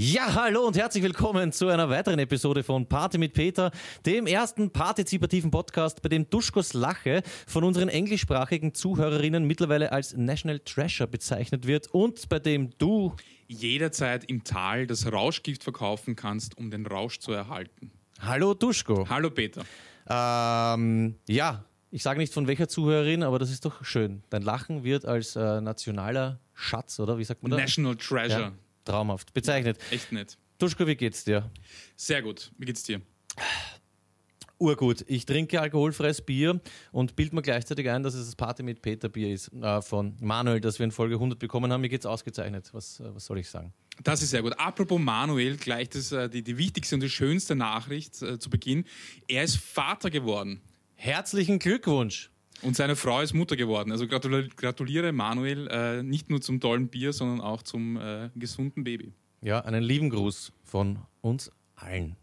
[0.00, 3.72] Ja, hallo und herzlich willkommen zu einer weiteren Episode von Party mit Peter,
[4.06, 10.60] dem ersten partizipativen Podcast, bei dem Duschkos Lache von unseren englischsprachigen Zuhörerinnen mittlerweile als National
[10.60, 13.16] Treasure bezeichnet wird und bei dem du
[13.48, 17.90] jederzeit im Tal das Rauschgift verkaufen kannst, um den Rausch zu erhalten.
[18.20, 19.04] Hallo Duschko.
[19.10, 19.64] Hallo Peter.
[20.08, 24.22] Ähm, ja, ich sage nicht von welcher Zuhörerin, aber das ist doch schön.
[24.30, 27.58] Dein Lachen wird als äh, nationaler Schatz, oder wie sagt man das?
[27.58, 28.40] National Treasure.
[28.40, 28.52] Ja,
[28.88, 29.32] traumhaft.
[29.34, 29.78] Bezeichnet.
[29.90, 30.38] Echt nett.
[30.58, 31.50] Duschko, wie geht's dir?
[31.96, 32.50] Sehr gut.
[32.58, 33.00] Wie geht's dir?
[34.58, 35.04] Urgut.
[35.06, 36.60] Ich trinke alkoholfreies Bier
[36.90, 40.16] und bild mir gleichzeitig ein, dass es das Party mit Peter Bier ist äh, von
[40.20, 41.80] Manuel, das wir in Folge 100 bekommen haben.
[41.80, 42.70] Mir geht's ausgezeichnet.
[42.72, 43.72] Was, äh, was soll ich sagen?
[44.02, 44.58] Das ist sehr gut.
[44.58, 48.84] Apropos Manuel, gleich das, äh, die, die wichtigste und die schönste Nachricht äh, zu Beginn.
[49.28, 50.60] Er ist Vater geworden.
[50.94, 52.30] Herzlichen Glückwunsch!
[52.62, 53.92] Und seine Frau ist Mutter geworden.
[53.92, 59.12] Also gratuliere, Manuel äh, nicht nur zum tollen Bier, sondern auch zum äh, gesunden Baby.
[59.42, 62.16] Ja, einen lieben Gruß von uns allen.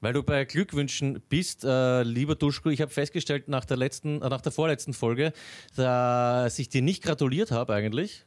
[0.00, 4.28] Weil du bei Glückwünschen bist, äh, lieber Duschko, ich habe festgestellt nach der letzten, äh,
[4.28, 5.32] nach der vorletzten Folge,
[5.74, 8.24] dass ich dir nicht gratuliert habe eigentlich.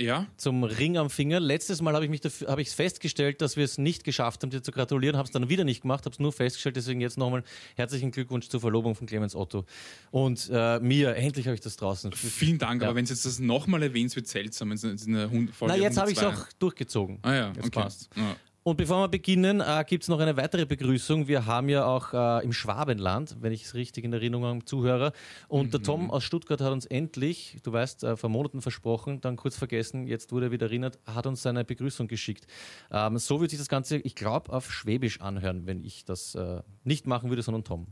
[0.00, 0.26] Ja.
[0.36, 1.38] Zum Ring am Finger.
[1.38, 4.50] Letztes Mal habe ich mich dafür, habe ich festgestellt, dass wir es nicht geschafft haben,
[4.50, 7.18] dir zu gratulieren, habe es dann wieder nicht gemacht, habe es nur festgestellt, deswegen jetzt
[7.18, 7.44] nochmal
[7.76, 9.64] herzlichen Glückwunsch zur Verlobung von Clemens Otto.
[10.10, 12.10] Und äh, mir, endlich habe ich das draußen.
[12.12, 12.88] Vielen Dank, Ja.
[12.88, 14.70] aber wenn es jetzt das nochmal erwähnt, wird seltsam.
[14.70, 16.42] Wenn es eine Hund- Folge Na, jetzt habe ich es 102.
[16.48, 17.18] auch durchgezogen.
[17.22, 17.70] Ah ja, Jetzt okay.
[17.70, 18.08] passt.
[18.16, 18.36] Ja.
[18.64, 21.26] Und bevor wir beginnen, äh, gibt es noch eine weitere Begrüßung.
[21.26, 25.12] Wir haben ja auch äh, im Schwabenland, wenn ich es richtig in Erinnerung habe, Zuhörer.
[25.48, 29.34] Und der Tom aus Stuttgart hat uns endlich, du weißt, äh, vor Monaten versprochen, dann
[29.34, 32.46] kurz vergessen, jetzt wurde er wieder erinnert, hat uns seine Begrüßung geschickt.
[32.92, 36.62] Ähm, so wird sich das Ganze, ich glaube, auf Schwäbisch anhören, wenn ich das äh,
[36.84, 37.88] nicht machen würde, sondern Tom.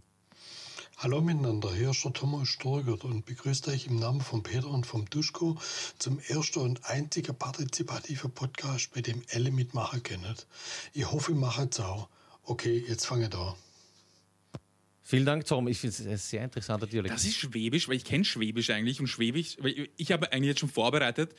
[1.02, 4.84] Hallo miteinander, hier ist der Thomas Sturgert und begrüße euch im Namen von Peter und
[4.84, 5.58] vom Duschko
[5.96, 10.34] zum ersten und einzigen partizipativen Podcast, bei dem alle mitmachen können.
[10.92, 12.10] Ich hoffe, ihr macht es auch.
[12.42, 13.54] Okay, jetzt fange ich an.
[15.02, 15.68] Vielen Dank, Tom.
[15.68, 17.14] Ich finde es ein sehr interessanter Dialekt.
[17.14, 20.48] Das ist Schwäbisch, weil ich kenne Schwäbisch eigentlich und Schwäbisch, weil ich, ich habe eigentlich
[20.48, 21.34] jetzt schon vorbereitet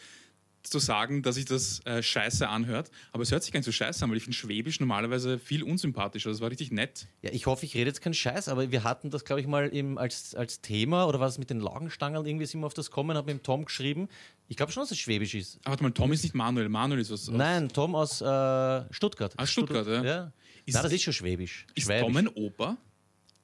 [0.64, 3.72] zu sagen, dass sich das äh, scheiße anhört, aber es hört sich gar nicht so
[3.72, 6.30] scheiße an, weil ich finde Schwäbisch normalerweise viel unsympathischer.
[6.30, 7.08] Das war richtig nett.
[7.22, 9.68] Ja, ich hoffe, ich rede jetzt keinen Scheiß, aber wir hatten das, glaube ich, mal
[9.70, 13.16] im, als, als Thema oder was mit den Laugenstangen, irgendwie sind wir auf das kommen,
[13.18, 14.08] habe mit dem Tom geschrieben.
[14.48, 15.58] Ich glaube schon, dass es Schwäbisch ist.
[15.64, 17.28] Aber warte mal, Tom ist nicht Manuel, Manuel ist was.
[17.30, 19.34] Nein, Tom aus äh, Stuttgart.
[19.38, 20.04] Aus Stuttgart, ja.
[20.04, 20.34] ja.
[20.66, 21.66] Ist- Nein, das ist schon Schwäbisch.
[21.74, 22.02] Ist Schwäbisch.
[22.06, 22.78] Tom ein Opa?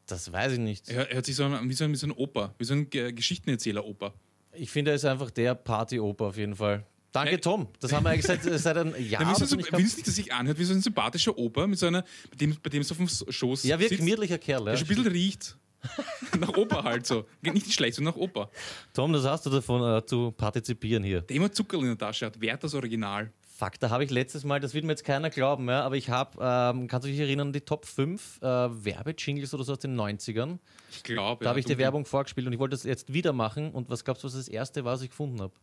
[0.06, 0.88] Das weiß ich nicht.
[0.90, 2.90] Er hört sich so an wie so ein, wie so ein Opa, wie so ein
[2.90, 4.14] Ge- Geschichtenerzähler-Opa.
[4.54, 6.86] Ich finde, er ist einfach der Party-Opa auf jeden Fall.
[7.26, 7.68] Danke, Tom.
[7.80, 9.22] Das haben wir eigentlich seit, seit einem Jahr.
[9.22, 9.74] Ja, so gehabt.
[9.74, 12.56] du nicht, dass sich anhört wie so ein sympathischer Opa, mit so einer, bei dem,
[12.62, 14.66] bei dem es auf dem Schoß ja, wirklich sitzt, gemütlicher Kerl.
[14.66, 14.78] der Ja.
[14.78, 15.58] schon ein bisschen riecht.
[16.40, 17.26] nach Opa halt so.
[17.42, 18.50] Nicht schlecht, sondern nach Opa.
[18.94, 21.22] Tom, das hast du davon äh, zu partizipieren hier.
[21.22, 23.32] Der immer Zuckerl in der Tasche hat, wert das Original.
[23.58, 26.12] Fuck, da habe ich letztes Mal, das wird mir jetzt keiner glauben, ja, aber ich
[26.12, 30.00] habe, ähm, kannst du dich erinnern, die Top 5 äh, Werbejingles oder so aus den
[30.00, 30.60] 90ern?
[30.92, 31.44] Ich glaube.
[31.44, 34.06] Da habe ich die Werbung vorgespielt und ich wollte das jetzt wieder machen und was
[34.06, 35.54] glaubst du, was das erste war, was ich gefunden habe?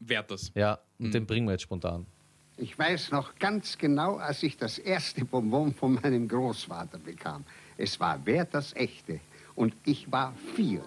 [0.00, 0.50] Wert das.
[0.54, 1.06] Ja, Mhm.
[1.06, 2.06] und den bringen wir jetzt spontan.
[2.56, 7.44] Ich weiß noch ganz genau, als ich das erste Bonbon von meinem Großvater bekam.
[7.76, 9.20] Es war wert das echte.
[9.54, 10.82] Und ich war vier.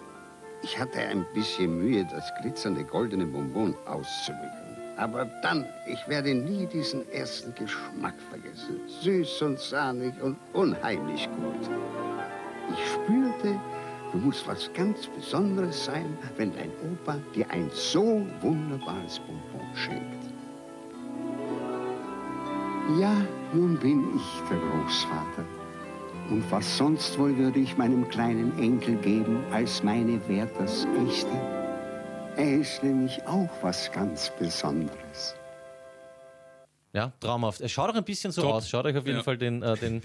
[0.62, 4.76] Ich hatte ein bisschen Mühe, das glitzernde goldene Bonbon auszumischen.
[4.98, 8.78] Aber dann, ich werde nie diesen ersten Geschmack vergessen.
[9.00, 11.70] Süß und sahnig und unheimlich gut.
[12.70, 13.58] Ich spürte,
[14.12, 20.24] du musst was ganz Besonderes sein, wenn dein Opa dir ein so wunderbares Bonbon schenkt.
[23.00, 23.14] Ja,
[23.52, 25.44] nun bin ich der Großvater.
[26.30, 31.30] Und was sonst wohl würde ich meinem kleinen Enkel geben als meine Werthers echte?
[32.36, 35.34] Er ist nämlich auch was ganz Besonderes.
[36.92, 37.60] Ja, traumhaft.
[37.60, 38.52] Es schaut auch ein bisschen so Top.
[38.54, 38.68] aus.
[38.68, 39.22] Schaut euch auf jeden Ja.
[39.22, 40.02] Fall den, äh, den,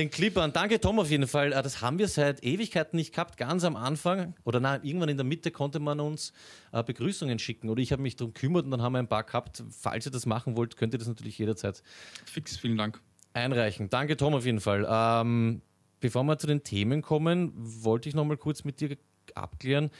[0.00, 0.52] den Clip an.
[0.52, 1.52] Danke, Tom, auf jeden Fall.
[1.52, 3.36] Äh, das haben wir seit Ewigkeiten nicht gehabt.
[3.36, 6.32] Ganz am Anfang oder nein, irgendwann in der Mitte konnte man uns
[6.72, 7.68] äh, Begrüßungen schicken.
[7.68, 9.62] Oder ich habe mich darum gekümmert und dann haben wir ein paar gehabt.
[9.70, 11.82] Falls ihr das machen wollt, könnt ihr das natürlich jederzeit
[12.24, 13.00] Fix, vielen Dank.
[13.34, 13.90] einreichen.
[13.90, 14.86] Danke, Tom, auf jeden Fall.
[14.88, 15.60] Ähm,
[16.00, 18.96] bevor wir zu den Themen kommen, wollte ich noch mal kurz mit dir
[19.34, 19.90] abklären.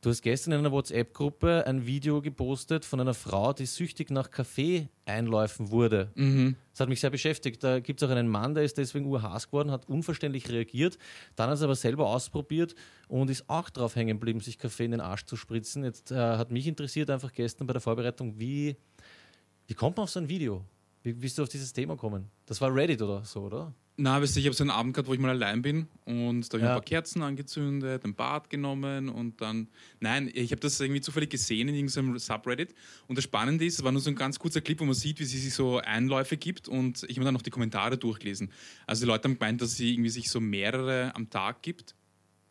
[0.00, 4.30] Du hast gestern in einer WhatsApp-Gruppe ein Video gepostet von einer Frau, die süchtig nach
[4.30, 6.12] Kaffee-Einläufen wurde.
[6.70, 7.64] Das hat mich sehr beschäftigt.
[7.64, 10.98] Da gibt es auch einen Mann, der ist deswegen urhaß geworden, hat unverständlich reagiert,
[11.34, 12.76] dann hat es aber selber ausprobiert
[13.08, 15.82] und ist auch drauf hängen geblieben, sich Kaffee in den Arsch zu spritzen.
[15.82, 18.76] Jetzt äh, hat mich interessiert einfach gestern bei der Vorbereitung, wie,
[19.66, 20.64] wie kommt man auf so ein Video?
[21.02, 22.30] Wie bist du auf dieses Thema gekommen?
[22.46, 23.74] Das war Reddit oder so, oder?
[24.00, 26.42] Na, weißt du, ich habe so einen Abend gehabt, wo ich mal allein bin und
[26.52, 26.68] da habe ich Ja.
[26.68, 29.66] ein paar Kerzen angezündet, ein Bad genommen und dann.
[29.98, 32.76] Nein, ich habe das irgendwie zufällig gesehen in irgendeinem Subreddit.
[33.08, 35.18] Und das Spannende ist, es war nur so ein ganz kurzer Clip, wo man sieht,
[35.18, 38.52] wie sie sich so Einläufe gibt und ich habe dann noch die Kommentare durchgelesen.
[38.86, 41.96] Also die Leute haben gemeint, dass sie irgendwie sich so mehrere am Tag gibt.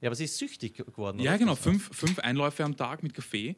[0.02, 1.20] Ja, aber sie ist süchtig geworden.
[1.20, 3.56] Ja, genau, fünf, fünf Einläufe am Tag mit Kaffee.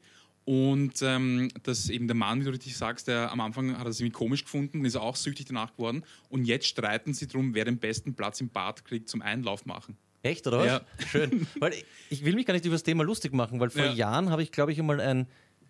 [0.49, 3.91] Und ähm, dass eben der Mann, wie du richtig sagst, der am Anfang hat er
[3.91, 6.03] es irgendwie komisch gefunden, ist auch süchtig danach geworden.
[6.27, 9.95] Und jetzt streiten sie darum, wer den besten Platz im Bad kriegt zum Einlauf machen.
[10.23, 10.65] Echt, oder was?
[10.65, 10.81] Ja.
[11.05, 11.45] Schön.
[11.59, 11.75] Weil
[12.09, 13.93] ich, will mich gar nicht über das Thema lustig machen, weil vor Ja.
[13.93, 15.27] Jahren habe ich, glaube ich, einmal ein,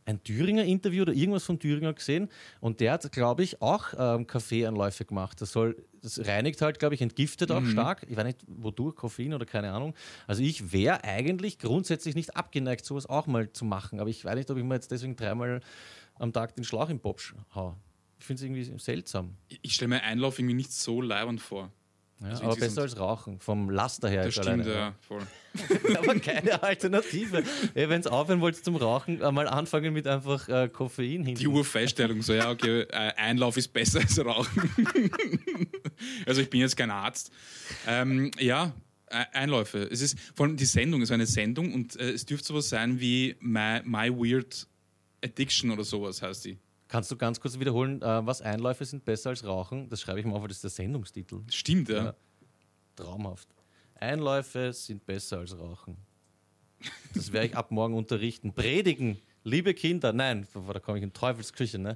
[0.09, 2.29] ein Thüringer-Interview oder irgendwas von Thüringer gesehen
[2.59, 5.39] und der hat, glaube ich, auch ähm, Kaffeeanläufe gemacht.
[5.41, 7.55] Das, soll, das reinigt halt, glaube ich, entgiftet Mhm.
[7.55, 8.05] auch stark.
[8.09, 9.93] Ich weiß nicht, wodurch, Koffein oder keine Ahnung.
[10.27, 14.35] Also ich wäre eigentlich grundsätzlich nicht abgeneigt, sowas auch mal zu machen, aber ich weiß
[14.35, 15.61] nicht, ob ich mir jetzt deswegen dreimal
[16.15, 17.75] am Tag den Schlauch im Popsch hau.
[18.19, 19.35] Ich finde es irgendwie seltsam.
[19.47, 21.71] Ich, ich stelle mir Einlauf irgendwie nicht so leibend vor.
[22.21, 24.25] Ja, Also aber besser als Rauchen, vom Laster her.
[24.25, 25.21] Das stimmt, alleine, ja, voll.
[25.97, 27.43] aber keine Alternative.
[27.73, 31.35] Wenn es aufhören wollt zum Rauchen, mal anfangen mit einfach äh, Koffein hin.
[31.35, 34.69] Die Urfeststellung, so ja, okay, äh, Einlauf ist besser als Rauchen.
[36.25, 37.31] also ich bin jetzt kein Arzt.
[37.87, 38.73] Ähm, ja,
[39.07, 39.87] Einläufe.
[39.89, 42.69] Es ist vor allem die Sendung, es ist eine Sendung und äh, es dürfte sowas
[42.69, 44.67] sein wie My, My Weird
[45.23, 46.57] Addiction oder sowas heißt die.
[46.89, 49.87] Kannst du ganz kurz wiederholen, äh, was Einläufe sind besser als Rauchen?
[49.89, 51.41] Das schreibe ich mal auf, das ist der Sendungstitel.
[51.49, 52.05] Stimmt, ja.
[52.05, 52.15] Ja.
[52.95, 53.47] Traumhaft.
[53.93, 55.97] Einläufe sind besser als Rauchen.
[57.13, 58.53] Das werde ich ab morgen unterrichten.
[58.53, 60.13] Predigen, liebe Kinder.
[60.13, 61.77] Nein, da komme ich in Teufelsküche.
[61.77, 61.95] Ne?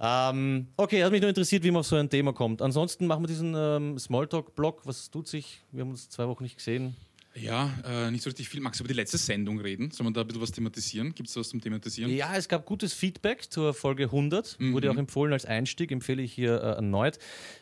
[0.00, 2.60] Ähm, okay, hat mich nur interessiert, wie man auf so ein Thema kommt.
[2.60, 4.82] Ansonsten machen wir diesen ähm, Smalltalk-Blog.
[4.84, 5.60] Was tut sich?
[5.70, 6.96] Wir haben uns zwei Wochen nicht gesehen.
[7.40, 8.60] Ja, äh, nicht so richtig viel.
[8.60, 9.90] Magst du über die letzte Sendung reden?
[9.90, 11.14] Soll man da ein bisschen was thematisieren?
[11.14, 12.14] Gibt es was zum Thematisieren?
[12.14, 14.58] Ja, es gab gutes Feedback zur Folge 100.
[14.60, 17.18] Wurde auch empfohlen als Einstieg, empfehle ich hier äh, erneut.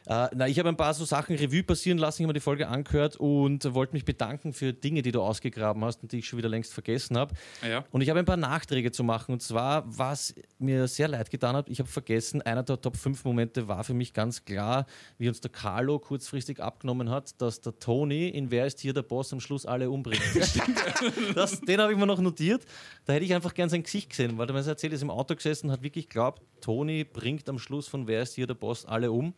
[0.07, 2.41] Äh, na, ich habe ein paar so Sachen Revue passieren lassen, ich habe mir die
[2.41, 6.27] Folge angehört und wollte mich bedanken für Dinge, die du ausgegraben hast und die ich
[6.27, 7.35] schon wieder längst vergessen habe.
[7.63, 7.85] Ah, ja.
[7.91, 9.33] Und ich habe ein paar Nachträge zu machen.
[9.33, 13.25] Und zwar, was mir sehr leid getan hat, ich habe vergessen, einer der Top 5
[13.25, 14.87] Momente war für mich ganz klar,
[15.19, 19.03] wie uns der Carlo kurzfristig abgenommen hat, dass der Tony in Wer ist hier der
[19.03, 20.23] Boss am Schluss alle umbringt.
[21.35, 22.65] das, den habe ich mir noch notiert.
[23.05, 25.03] Da hätte ich einfach gern sein Gesicht gesehen, weil er mir das erzählt, er ist
[25.03, 28.47] im Auto gesessen und hat wirklich geglaubt, Tony bringt am Schluss von Wer ist hier
[28.47, 29.35] der Boss alle um.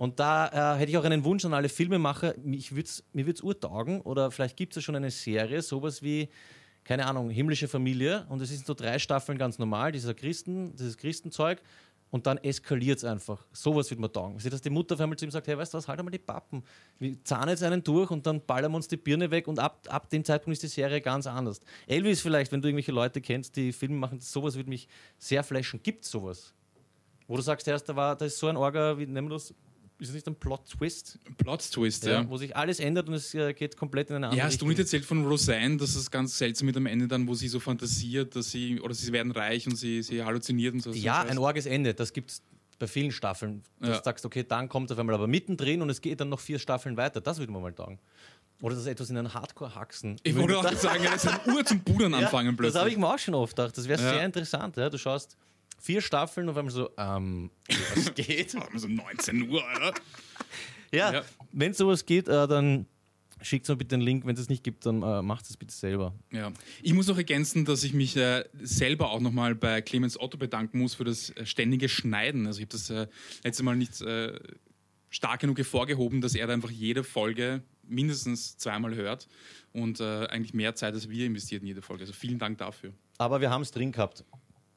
[0.00, 2.34] Und da äh, hätte ich auch einen Wunsch an alle Filmemacher.
[2.50, 6.02] Ich würd's, mir würde es urtaugen oder vielleicht gibt es ja schon eine Serie, sowas
[6.02, 6.30] wie,
[6.84, 8.24] keine Ahnung, Himmlische Familie.
[8.30, 11.60] Und es sind so drei Staffeln ganz normal, dieser Christen, dieses Christenzeug.
[12.10, 13.46] Und dann eskaliert es einfach.
[13.52, 14.38] Sowas wird mir taugen.
[14.40, 16.10] Sie, dass die Mutter auf einmal zu ihm sagt: Hey, weißt du was, halt einmal
[16.10, 16.64] die Pappen.
[16.98, 19.46] Wir zahnen jetzt einen durch und dann ballern wir uns die Birne weg.
[19.46, 21.60] Und ab, ab dem Zeitpunkt ist die Serie ganz anders.
[21.86, 25.80] Elvis, vielleicht, wenn du irgendwelche Leute kennst, die Filme machen, sowas würde mich sehr flashen.
[25.82, 26.52] Gibt es sowas?
[27.28, 29.54] Wo du sagst, erst, da, war, da ist so ein Orga, wie nennen wir das?
[30.00, 31.18] Ist es nicht ein Plot-Twist?
[31.38, 32.12] Plot-Twist, ja.
[32.22, 32.28] Ja.
[32.30, 34.64] Wo sich alles ändert und es äh, geht komplett in eine andere Ja, hast du
[34.64, 34.68] Richtung.
[34.68, 37.60] nicht erzählt von Roseanne, dass es ganz seltsam mit am Ende dann, wo sie so
[37.60, 40.90] fantasiert, dass sie, oder sie werden reich und sie, sie halluziniert und so.
[40.92, 41.92] Ja, ein orges Ende.
[41.94, 42.42] Das gibt es
[42.78, 43.62] bei vielen Staffeln.
[43.80, 44.02] Du Ja.
[44.02, 46.96] sagst, okay, dann kommt auf einmal aber mittendrin und es geht dann noch vier Staffeln
[46.96, 47.20] weiter.
[47.20, 47.98] Das würde man mal taugen.
[48.62, 50.16] Oder dass etwas in einen Hardcore-Haxen.
[50.22, 52.80] Ich wollte auch sagen, er ist ein Uhr zum Pudern anfangen Das plötzlich.
[52.80, 53.76] habe ich mir auch schon oft gedacht.
[53.76, 54.10] Das wäre Ja.
[54.14, 54.76] sehr interessant.
[54.78, 54.88] Ja?
[54.90, 55.36] Du schaust
[55.80, 57.50] vier Staffeln und auf einmal so, ähm,
[57.94, 58.50] was geht?
[58.50, 59.94] So 19 Uhr, oder?
[60.92, 61.24] ja, Ja.
[61.52, 62.86] wenn sowas geht, äh, dann
[63.42, 64.26] schickt mir bitte den Link.
[64.26, 66.14] Wenn es es nicht gibt, dann äh, macht es bitte selber.
[66.30, 66.52] Ja.
[66.82, 70.78] Ich muss noch ergänzen, dass ich mich äh, selber auch nochmal bei Clemens Otto bedanken
[70.78, 72.46] muss für das äh, ständige Schneiden.
[72.46, 73.06] Also ich habe das äh,
[73.42, 74.38] letzte Mal nicht äh,
[75.08, 79.26] stark genug hervorgehoben, dass er da einfach jede Folge mindestens zweimal hört
[79.72, 82.02] und äh, eigentlich mehr Zeit als wir investiert in jede Folge.
[82.02, 82.92] Also vielen Dank dafür.
[83.18, 84.24] Aber wir haben es drin gehabt.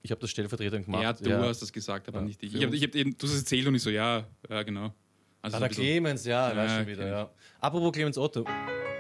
[0.06, 1.02] Ich habe das stellvertretend gemacht.
[1.02, 2.54] ja, du hast das gesagt, aber Ja, nicht ich.
[2.54, 4.94] Ich habe hab, eben- du hast es erzählt und ich so, ja, ja genau.
[5.42, 7.30] Also Ah, der Clemens, ja, Ja, schon wieder, ja.
[7.60, 8.46] Apropos Clemens Otto.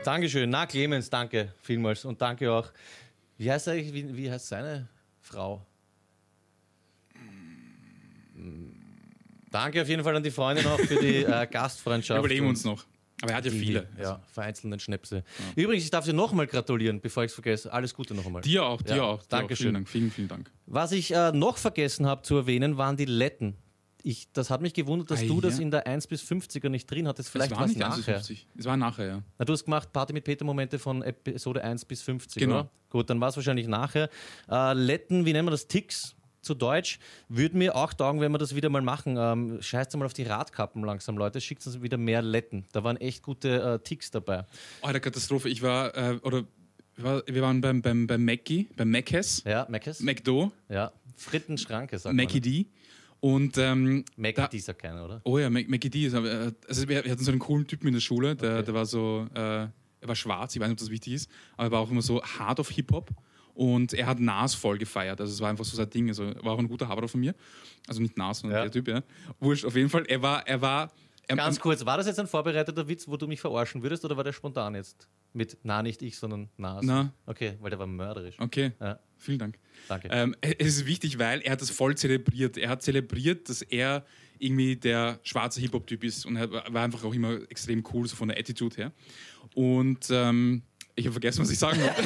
[0.03, 0.49] Dankeschön.
[0.49, 2.03] Na, Clemens, danke vielmals.
[2.05, 2.71] Und danke auch.
[3.37, 4.87] Wie heißt eigentlich, wie, wie heißt seine
[5.21, 5.65] Frau?
[8.35, 8.73] Hm.
[9.51, 12.19] Danke auf jeden Fall an die Freundin auch für die äh, Gastfreundschaft.
[12.19, 12.85] Überlegen wir uns noch.
[13.23, 13.87] Aber er hat ja die- viele.
[14.01, 15.23] Ja, vereinzelten Schnäpse.
[15.55, 17.71] Übrigens, ich darf dir nochmal gratulieren, bevor ich es vergesse.
[17.71, 18.41] Alles Gute noch einmal.
[18.41, 19.21] Dir auch, dir Ja, auch.
[19.21, 19.67] Dir Dankeschön.
[19.67, 19.69] Auch.
[19.69, 20.51] Vielen Dank, vielen, vielen Dank.
[20.65, 23.55] Was ich äh, noch vergessen habe zu erwähnen, waren die Letten.
[24.05, 25.63] Ich, das hat mich gewundert, dass Ah, du das ja.
[25.63, 27.29] in der 1 bis 50er nicht drin hattest.
[27.29, 28.15] Vielleicht das war war es nicht nachher.
[28.15, 28.47] 50.
[28.57, 29.23] Es war nachher, ja.
[29.39, 32.55] Na, du hast gemacht Party mit Peter Momente von Episode 1 bis 50, Genau.
[32.59, 32.69] oder?
[32.89, 34.09] Gut, dann war es wahrscheinlich nachher.
[34.51, 35.67] Äh, Letten, wie nennen wir das?
[35.69, 36.99] Ticks zu Deutsch.
[37.29, 39.15] Würde mir auch taugen, wenn wir das wieder mal machen.
[39.17, 41.41] Ähm, scheißt mal auf die Radkappen langsam, Leute.
[41.41, 42.65] Schickt uns wieder mehr Letten.
[42.71, 44.45] Da waren echt gute äh, Ticks dabei.
[44.81, 45.49] Oh, der Katastrophe.
[45.49, 46.43] Ich war, äh, oder
[46.95, 49.99] wir war- wir waren beim, beim, beim Mackie, beim Mackes, Ja, Meckes?
[50.01, 52.41] McDo, ja, Frittenschranke, sagt Mackie man.
[52.43, 52.65] D.
[53.19, 55.21] Und ähm, Mac da- D sagt keiner, oder?
[55.23, 56.05] Oh ja, Mac- Mackie D.
[56.05, 58.73] ist äh, Also wir, wir hatten so einen coolen Typen in der Schule, der, der
[58.73, 59.69] war so, äh, er
[60.01, 62.21] war schwarz, ich weiß nicht, ob das wichtig ist, aber er war auch immer so
[62.21, 63.09] hard auf Hip-Hop
[63.53, 65.19] und er hat Nas voll gefeiert.
[65.21, 66.07] Also es war einfach so sein Ding.
[66.09, 67.35] Also er war auch ein guter Haber von mir.
[67.87, 68.63] Also nicht Nas, sondern Ja.
[68.63, 69.03] der Typ, ja.
[69.39, 70.05] Wurscht, auf jeden Fall.
[70.07, 70.91] Er war, er war.
[71.27, 74.17] Er, Ganz kurz, war das jetzt ein vorbereiteter Witz, wo du mich verarschen würdest, oder
[74.17, 75.07] war der spontan jetzt?
[75.31, 76.83] Mit na, nicht ich, sondern Nas.
[76.83, 77.13] Na.
[77.25, 78.35] Okay, weil der war mörderisch.
[78.39, 79.57] Okay, Ja, vielen Dank.
[79.87, 80.09] danke.
[80.11, 82.57] Ähm, es ist wichtig, weil er hat das voll zelebriert.
[82.57, 84.05] Er hat zelebriert, dass er
[84.37, 88.27] irgendwie der schwarze Hip-Hop-Typ ist und er war einfach auch immer extrem cool, so von
[88.27, 88.91] der Attitude her.
[89.55, 90.63] Und ähm,
[90.95, 92.03] ich habe vergessen, was ich sagen wollte.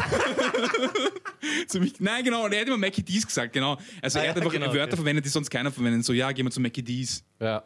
[1.99, 3.77] Nein, genau, und er hat immer Mackie D's gesagt, genau.
[4.01, 4.95] Also Ah, er hat ja, einfach genau, Wörter okay.
[4.95, 6.05] verwendet, die sonst keiner verwendet.
[6.05, 7.23] So, ja, gehen wir zu Mackie D's.
[7.39, 7.63] ja.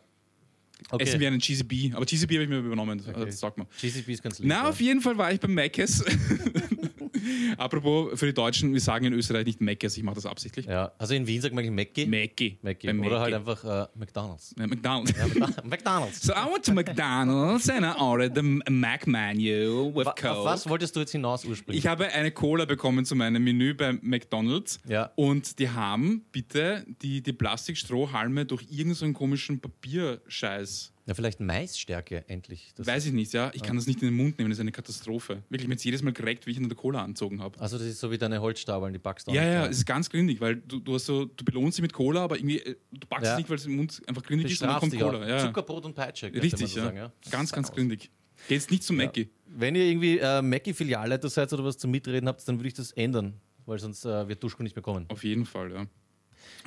[0.90, 1.04] Okay.
[1.04, 1.92] Essen wir einen Cheesy B.
[1.94, 3.68] Aber Cheesy B habe ich mir übernommen, das sagt man.
[3.80, 4.48] GCP ist ganz lieb.
[4.48, 4.70] Na, ja.
[4.70, 6.04] auf jeden Fall war ich beim Maccas.
[7.58, 10.66] Apropos für die Deutschen, wir sagen in Österreich nicht Maccas, ich mache das absichtlich.
[10.66, 11.62] Ja, also in Wien sagt man.
[11.74, 12.06] Mackie.
[12.08, 12.58] Mackie.
[12.88, 13.52] Beim Oder halt Mackie.
[13.52, 14.56] einfach äh, McDonalds.
[14.58, 15.14] Ja, McDonald's.
[15.64, 16.22] McDonalds.
[16.22, 20.30] So I went to McDonald's and I ordered the Mac menu with Wa- Coke.
[20.32, 21.84] Auf was wolltest du jetzt hinaus ursprünglich?
[21.84, 25.12] Ich habe eine Cola bekommen zu meinem Menü bei McDonald's Ja.
[25.16, 30.94] und die haben bitte die, die Plastikstrohhalme durch irgendeinen so komischen Papierscheiß.
[31.06, 32.72] Ja, vielleicht Maisstärke endlich.
[32.76, 33.52] Das, Weiß ich nicht, ja.
[33.54, 35.44] Ich kann das nicht in den Mund nehmen, das ist eine Katastrophe.
[35.50, 37.60] Wirklich, mir ist jedes Mal gereckt, wie ich in der Cola anzogen habe.
[37.60, 39.72] also das ist so wie deine Holzstabeln, die backst du auch Ja, nicht ja, rein.
[39.72, 42.38] es ist ganz gründig, weil du, du hast so, du belohnst sie mit Cola, aber
[42.38, 43.32] irgendwie, äh, du backst Ja.
[43.34, 45.24] es nicht, weil es im Mund einfach gründig ist und dann Bestrafst kommt dich Cola.
[45.24, 45.28] auch.
[45.40, 45.46] Ja.
[45.48, 46.28] Zuckerbrot und Peitsche.
[46.32, 46.86] könnte Richtig, man so ja.
[46.86, 47.12] sagen.
[47.32, 47.76] Ganz, ganz Saus.
[47.76, 48.12] gründig.
[48.48, 49.30] Geht's nicht zum Mackie.
[49.48, 52.92] Wenn ihr irgendwie äh, Mackie-Filialleiter seid oder was zum Mitreden habt, dann würde ich das
[52.94, 53.34] ändern,
[53.66, 55.06] weil sonst äh, wird Duschko nicht mehr kommen.
[55.10, 55.86] Auf jeden Fall, ja.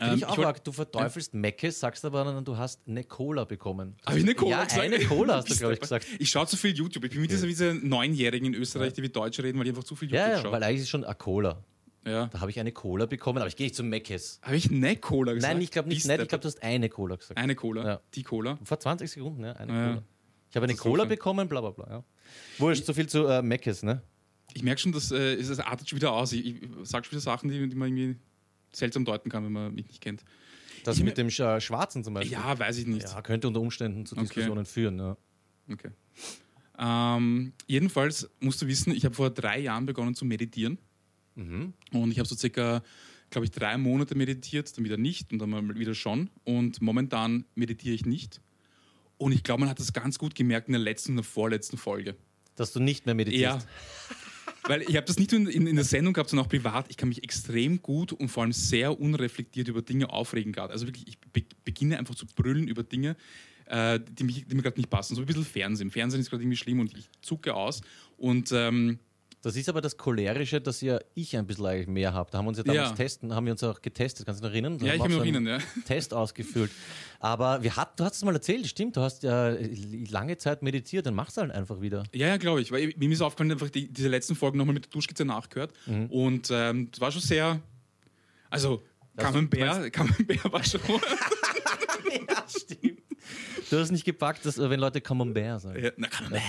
[0.01, 0.65] Ähm, ich auch wollt- arg.
[0.65, 3.97] Du verteufelst Meckes, sagst aber dann, du hast eine Cola bekommen.
[4.07, 4.83] Habe ich eine Cola Ja, gesagt?
[4.83, 6.07] eine Cola hast du, glaube ich, gesagt.
[6.19, 7.05] Ich schaue zu viel YouTube.
[7.05, 9.85] Ich bin mit dieser diese Neunjährigen in Österreich, die wie Deutsch reden, weil ich einfach
[9.85, 10.53] zu viel YouTube Ja, ja, schaue.
[10.53, 11.63] weil eigentlich ist schon eine Cola.
[12.07, 12.27] Ja.
[12.27, 14.39] Da habe ich eine Cola bekommen, aber ich gehe nicht zum Meckes.
[14.43, 15.53] Habe ich eine Cola gesagt?
[15.55, 16.05] Nein, ich glaube nicht.
[16.07, 17.39] Nein, ich glaube, du hast eine Cola gesagt.
[17.39, 17.87] Eine Cola.
[17.87, 18.01] Ja.
[18.15, 18.59] Die Cola.
[18.63, 19.87] Vor 20 Sekunden, ja, eine Ja.
[19.89, 20.03] Cola.
[20.51, 20.75] Ich habe eine.
[20.77, 21.87] Cola bekommen, bla bla bla.
[21.89, 22.05] Ja.
[22.59, 24.03] Wurscht, so viel zu äh, Meckes, ne?
[24.53, 26.33] Ich merke schon, dass äh, es es artet schon wieder aus.
[26.33, 28.21] Ich, ich sage schon wieder Sachen, die, die man irgendwie
[28.77, 30.25] seltsam deuten kann, wenn man mich nicht kennt.
[30.85, 32.33] Das Ich mit dem äh, Schwarzen zum Beispiel.
[32.33, 33.09] Ja, weiß ich nicht.
[33.09, 34.25] Ja, könnte unter Umständen zu Okay.
[34.25, 34.99] Diskussionen führen.
[34.99, 35.17] Ja.
[35.73, 35.91] Okay.
[36.79, 40.79] Ähm, jedenfalls musst du wissen, ich habe vor drei Jahren begonnen zu meditieren.
[41.37, 41.73] Mhm.
[41.93, 42.83] Und ich habe so circa,
[43.31, 46.31] glaube ich, drei Monate meditiert, dann wieder nicht und dann mal wieder schon.
[46.45, 48.41] Und momentan meditiere ich nicht.
[49.17, 51.77] Und ich glaube, man hat das ganz gut gemerkt in der letzten und der vorletzten
[51.77, 52.17] Folge.
[52.57, 53.67] Dass du nicht mehr meditierst.
[53.67, 54.17] Ja.
[54.67, 56.87] Weil ich habe das nicht nur in, in, der Sendung gehabt, sondern auch privat.
[56.89, 60.73] Ich kann mich extrem gut und vor allem sehr unreflektiert über Dinge aufregen gerade.
[60.73, 63.17] Also wirklich, ich be beginne einfach zu brüllen über Dinge,
[63.67, 65.15] äh, die, mich, die mir gerade nicht passen.
[65.15, 65.91] So ein bisschen Fernsehen.
[65.91, 67.83] Fernsehen ist gerade irgendwie schlimm und ich zucke aus.
[68.17, 68.99] Und ähm,
[69.45, 72.31] Das ist aber das Cholerische, dass ja ich ein bisschen eigentlich mehr habe.
[72.31, 72.97] Da haben wir uns ja damals Ja.
[72.97, 74.25] testen, haben wir uns auch getestet.
[74.25, 74.79] Kannst du dich noch erinnern?
[74.79, 75.59] Da ja, ich auch mich erinnern, ja.
[75.85, 76.71] Test ausgefüllt.
[77.21, 78.97] Aber wir hat, du hast es mal erzählt, stimmt.
[78.97, 79.55] Du hast ja
[80.11, 82.05] lange Zeit meditiert, dann machst du halt einfach wieder.
[82.15, 82.73] Ja, ja, glaube ich.
[82.73, 85.75] Weil mir ist aufgefallen, einfach die, diese letzten Folgen nochmal mit der Duschkizze nachgehört.
[85.85, 86.07] Mhm.
[86.07, 87.61] Und ähm, das war schon sehr.
[88.49, 88.83] Also,
[89.19, 90.81] Camembert, Camembert war schon.
[92.29, 93.03] ja, stimmt.
[93.69, 95.85] Du hast nicht gepackt, dass, äh, wenn Leute Camembert sagen.
[95.85, 96.43] ja, na, Camembert.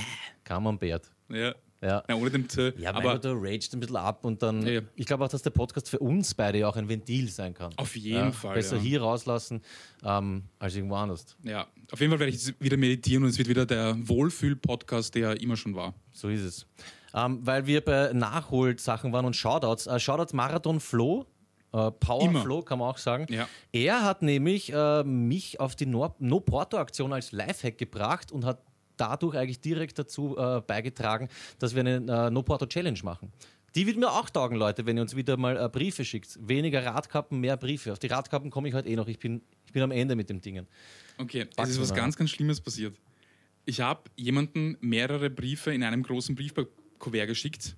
[0.46, 1.12] Camembert.
[1.30, 1.56] Ja.
[1.86, 2.04] Ja.
[2.10, 2.74] ja, ohne dem T.
[2.78, 4.66] Ja, aber du ragest ein bisschen ab und dann.
[4.66, 4.82] Ja.
[4.96, 7.72] Ich glaube auch, dass der Podcast für uns beide ja auch ein Ventil sein kann.
[7.78, 8.82] Auf jeden ja, Fall, Besser ja.
[8.82, 9.62] hier rauslassen
[10.04, 11.38] ähm, als irgendwo anders.
[11.44, 15.14] ja, auf jeden Fall werde ich jetzt wieder meditieren und es wird wieder der Wohlfühl-Podcast,
[15.14, 15.94] der immer schon war.
[16.12, 16.66] So ist es.
[17.14, 19.88] Ähm, weil wir bei Nachholsachen waren und Shoutouts.
[19.88, 21.26] Äh, Shoutouts Marathon Flo.
[21.72, 22.42] Äh, Power Immer.
[22.42, 23.26] Flow kann man auch sagen.
[23.30, 23.48] Ja.
[23.72, 28.62] Er hat nämlich äh, mich auf die No- No-Porto-Aktion als Lifehack gebracht und hat
[28.98, 33.32] dadurch eigentlich direkt dazu äh, beigetragen, dass wir eine äh, No-Porto-Challenge machen.
[33.76, 36.40] Die wird mir auch taugen, Leute, wenn ihr uns wieder mal äh, Briefe schickt.
[36.42, 37.92] Weniger Radkappen, mehr Briefe.
[37.92, 39.08] Auf die Radkappen komme ich heute eh noch.
[39.08, 40.66] Ich bin, ich bin am Ende mit dem Dingen.
[41.18, 41.96] Okay, es Packen ist was mal.
[41.96, 42.96] ganz, ganz Schlimmes passiert.
[43.66, 47.76] Ich habe jemanden mehrere Briefe in einem großen Briefkuvert geschickt.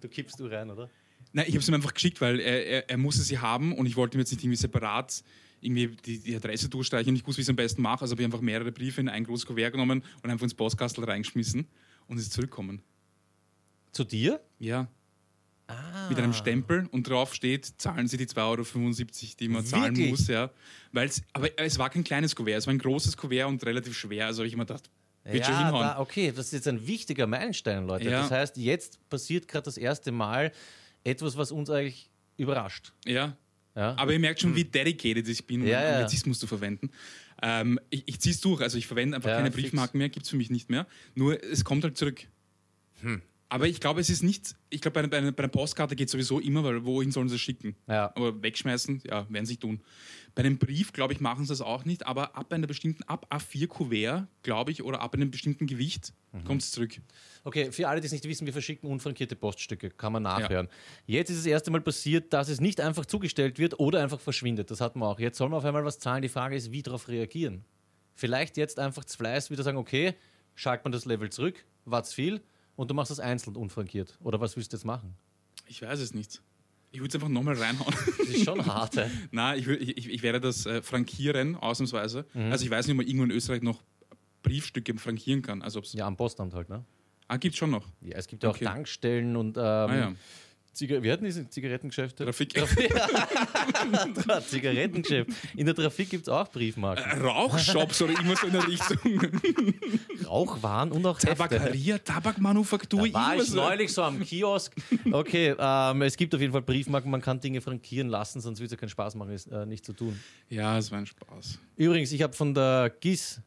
[0.00, 0.88] Du kippst du rein, oder?
[1.32, 3.86] Nein, ich habe es ihm einfach geschickt, weil er, er, er musste sie haben und
[3.86, 5.22] ich wollte ihm jetzt nicht irgendwie separat
[5.66, 8.02] irgendwie die, die Adresse durchstreichen und ich wusste, wie ich es am besten mache.
[8.02, 11.04] Also habe ich einfach mehrere Briefe in ein großes Kuvert genommen und einfach ins Postkastel
[11.04, 11.66] reingeschmissen
[12.08, 12.82] und es ist zurückgekommen.
[13.92, 14.40] Zu dir?
[14.58, 14.88] Ja,
[15.68, 16.08] Ah.
[16.08, 20.10] mit einem Stempel und drauf steht, zahlen Sie die 2,75 Euro, die man zahlen Wirklich?
[20.10, 20.28] muss.
[20.28, 20.50] Ja.
[20.92, 24.26] Weil's, aber es war kein kleines Kuvert, es war ein großes Kuvert und relativ schwer.
[24.26, 24.88] Also habe ich immer gedacht,
[25.24, 25.82] wird schon ja, hinhauen.
[25.82, 28.04] da, okay, das ist jetzt ein wichtiger Meilenstein, Leute.
[28.08, 28.20] Ja.
[28.22, 30.52] Das heißt, jetzt passiert gerade das erste Mal
[31.02, 32.92] etwas, was uns eigentlich überrascht.
[33.04, 33.36] Ja,
[33.76, 33.94] Ja?
[33.98, 35.94] aber ihr merkt schon, wie dedicated ich bin, um Ja, ja.
[35.96, 36.90] Anglizismus zu verwenden.
[37.42, 39.62] Ähm, ich ich ziehe es durch, also ich verwende einfach Ja, keine fix.
[39.64, 40.86] Briefmarken mehr, gibt es für mich nicht mehr.
[41.14, 42.26] Nur es kommt halt zurück.
[43.48, 46.10] Aber ich glaube, es ist nicht, ich glaube, bei, einer- bei, bei einer Postkarte geht
[46.10, 47.76] sowieso immer, weil wohin sollen sie es schicken?
[47.86, 48.10] Ja.
[48.16, 49.80] Aber wegschmeißen, ja, werden sie tun.
[50.36, 53.26] Bei einem Brief, glaube ich, machen sie das auch nicht, aber ab einer bestimmten, ab
[53.34, 56.44] A4 Kuvert, glaube ich, oder ab einem bestimmten Gewicht Mhm.
[56.44, 57.00] kommt es zurück.
[57.42, 60.68] Okay, für alle, die es nicht wissen, wir verschicken unfrankierte Poststücke, kann man nachhören.
[61.06, 64.70] Jetzt ist das erste Mal passiert, dass es nicht einfach zugestellt wird oder einfach verschwindet.
[64.70, 65.18] Das hatten wir auch.
[65.18, 66.20] Jetzt soll man auf einmal was zahlen.
[66.20, 67.64] Die Frage ist, wie darauf reagieren.
[68.14, 70.14] Vielleicht jetzt einfach zu Fleiß wieder sagen, okay,
[70.54, 72.42] schaltet man das Level zurück, war zu viel
[72.76, 74.18] und du machst das einzeln unfrankiert.
[74.22, 75.14] Oder was willst du jetzt machen?
[75.66, 76.42] Ich weiß es nicht.
[76.96, 77.92] Ich würde es einfach nochmal reinhauen.
[78.16, 78.96] Das ist schon hart.
[78.96, 79.10] ey.
[79.30, 82.24] Nein, ich, ich, ich- werde das äh, frankieren, ausnahmsweise.
[82.32, 82.50] Mhm.
[82.50, 83.82] Also ich weiß nicht, ob man irgendwo in Österreich noch
[84.42, 85.60] Briefstücke frankieren kann.
[85.60, 86.86] Also ob's, Ja, am Postamt halt, ne?
[87.28, 87.86] Ah, gibt schon noch.
[88.00, 88.64] Ja, es gibt ja auch Okay.
[88.64, 90.12] Tankstellen und ähm, Ah ja.
[90.76, 92.26] Ziga wie hatten diese Zigarettengeschäfte?
[92.26, 92.52] Trafik.
[94.46, 95.30] Zigarettengeschäft.
[95.56, 97.22] In der Trafik gibt es auch Briefmarken.
[97.22, 98.98] Rauchshops oder immer so in der Richtung.
[100.26, 101.28] Rauchwaren und auch Hefte.
[101.28, 103.56] Tabakaria, Tabakmanufaktur, Da war ich so.
[103.56, 104.74] neulich so am Kiosk.
[105.10, 108.66] Okay, ähm, es gibt auf jeden Fall Briefmarken, man kann Dinge frankieren lassen, sonst wird
[108.66, 110.20] es ja keinen Spaß machen, es äh, nicht zu tun.
[110.50, 111.58] Ja, es war ein Spaß.
[111.76, 113.40] Übrigens, ich habe von der GIS.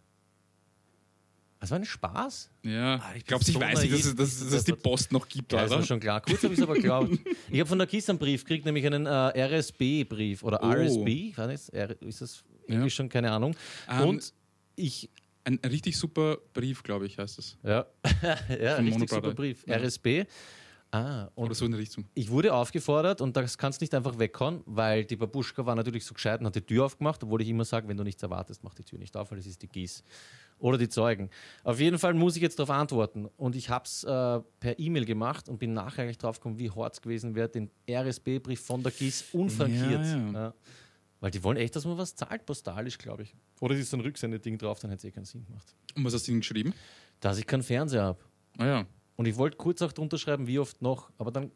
[1.60, 2.50] Das war ein Spaß?
[2.64, 5.12] Ja, Ah, ich glaube, ich so weiß nicht, dass, es- dass, dass es die Post
[5.12, 5.80] noch gibt, Ja, ist oder?
[5.82, 6.22] mir schon klar.
[6.22, 7.12] Kurz habe ich es aber geglaubt.
[7.50, 10.68] Ich habe von der GIS einen Brief gekriegt, nämlich einen äh, RSB-Brief oder Oh.
[10.72, 11.08] RSB.
[11.32, 13.10] Ich weiß nicht, ist das Englisch schon?
[13.10, 13.56] Keine Ahnung.
[13.90, 14.34] Ähm, Und
[14.78, 15.10] ich
[15.44, 17.58] Ein richtig super Brief, glaube ich, heißt es.
[17.64, 17.86] Ja,
[18.62, 19.34] ja richtig super.
[19.34, 19.66] Brief.
[19.68, 19.76] Ja.
[19.78, 20.26] RSB.
[20.92, 22.06] Ah, und Oder so in der Richtung.
[22.16, 26.04] ich wurde aufgefordert und das kannst du nicht einfach weghauen, weil die Babuschka war natürlich
[26.04, 28.64] so gescheit und hat die Tür aufgemacht, obwohl ich immer sage, wenn du nichts erwartest,
[28.64, 30.04] mach die Tür nicht auf, weil das ist die Gieß.
[30.58, 31.30] Oder die Zeugen.
[31.64, 33.28] Auf jeden Fall muss ich jetzt darauf antworten.
[33.38, 36.70] Und ich habe es äh, per E-Mail gemacht und bin nachher eigentlich drauf gekommen, wie
[36.72, 40.04] hart es gewesen wäre, den RSB-Brief von der Gieß unfrankiert.
[40.04, 40.32] Ja, ja.
[40.34, 40.54] Ja.
[41.22, 43.36] Weil die wollen echt, dass man was zahlt, postalisch, glaube ich.
[43.62, 45.76] Oder es ist ein Rücksendeding drauf, dann hätte es eh keinen Sinn gemacht.
[45.96, 46.74] Und was hast du ihnen geschrieben?
[47.20, 48.20] Dass ich keinen Fernseher habe.
[48.58, 48.86] Ah ja.
[49.20, 51.52] Und ich wollte kurz auch drunter schreiben, wie oft noch, aber dann,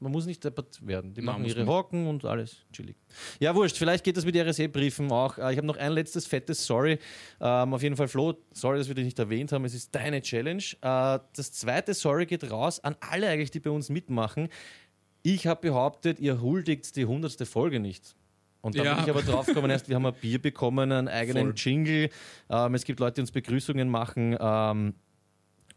[0.00, 1.12] man muss nicht deppert werden.
[1.12, 2.96] Die Nein, machen ihre Hocken und alles chillig.
[3.38, 5.36] Ja, wurscht, vielleicht geht das mit RSE-Briefen auch.
[5.36, 6.98] Äh, Ich habe noch ein letztes fettes Sorry.
[7.38, 9.66] Ähm, auf jeden Fall, Flo, sorry, dass wir dich nicht erwähnt haben.
[9.66, 10.62] Es ist deine Challenge.
[10.80, 14.48] Äh, das zweite Sorry geht raus an alle eigentlich, die bei uns mitmachen.
[15.22, 18.16] Ich habe behauptet, ihr huldigt die hundertste Folge nicht.
[18.62, 18.94] Und dann Ja.
[18.94, 21.54] bin ich aber draufgekommen, erst wir haben ein Bier bekommen, einen eigenen Voll.
[21.56, 22.08] Jingle.
[22.48, 24.34] Ähm, es gibt Leute, die uns Begrüßungen machen.
[24.40, 24.94] Ähm,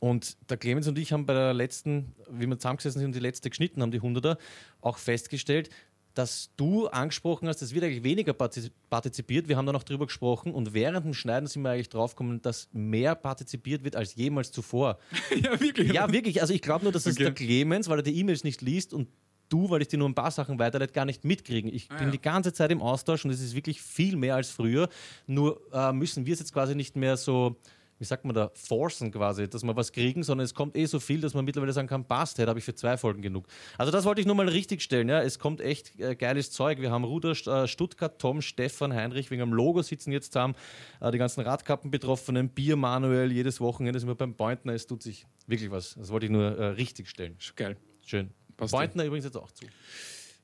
[0.10, 3.20] und der Clemens und ich haben bei der letzten, wie wir zusammengesessen sind und die
[3.20, 4.38] letzte geschnitten haben, die 100er,
[4.82, 5.70] auch festgestellt,
[6.14, 9.50] dass du angesprochen hast, es wird eigentlich weniger partizi- partizipiert.
[9.50, 12.70] Wir haben da noch drüber gesprochen und während dem Schneiden sind wir eigentlich draufgekommen, dass
[12.72, 14.98] mehr partizipiert wird als jemals zuvor.
[15.44, 15.92] ja, wirklich.
[15.92, 16.40] Ja, wirklich.
[16.42, 17.24] Also ich glaube nur, dass es Okay.
[17.26, 19.10] der Clemens, weil er die E-Mails nicht liest und
[19.50, 21.74] du, weil ich dir nur ein paar Sachen weiterleite, gar nicht mitkriegen.
[21.74, 22.12] Ich Ah, bin ja.
[22.12, 24.88] die ganze Zeit im Austausch und es ist wirklich viel mehr als früher.
[25.28, 27.58] Nur äh, müssen wir es jetzt quasi nicht mehr so,
[27.98, 31.00] wie sagt man da, forcen quasi, dass wir was kriegen, sondern es kommt eh so
[31.00, 33.48] viel, dass man mittlerweile sagen kann, passt, hey, da habe ich für zwei Folgen genug.
[33.78, 35.10] Also das wollte ich nur mal richtig stellen.
[35.10, 35.22] Ja.
[35.22, 36.82] Es kommt echt äh, geiles Zeug.
[36.82, 40.56] Wir haben Ruder, äh, Stuttgart, Tom, Stefan, Heinrich wegen am Logo sitzen jetzt zusammen,
[41.00, 44.74] äh, die ganzen Radkappen-Betroffenen, Bier, Manuel, jedes Wochenende sind wir beim Pointner.
[44.74, 45.96] Es tut sich wirklich was.
[45.96, 47.38] Das wollte ich nur äh, richtig stellen.
[47.56, 47.78] Geil.
[48.06, 48.32] Schön.
[48.58, 49.66] Passt Pointner übrigens jetzt auch zu.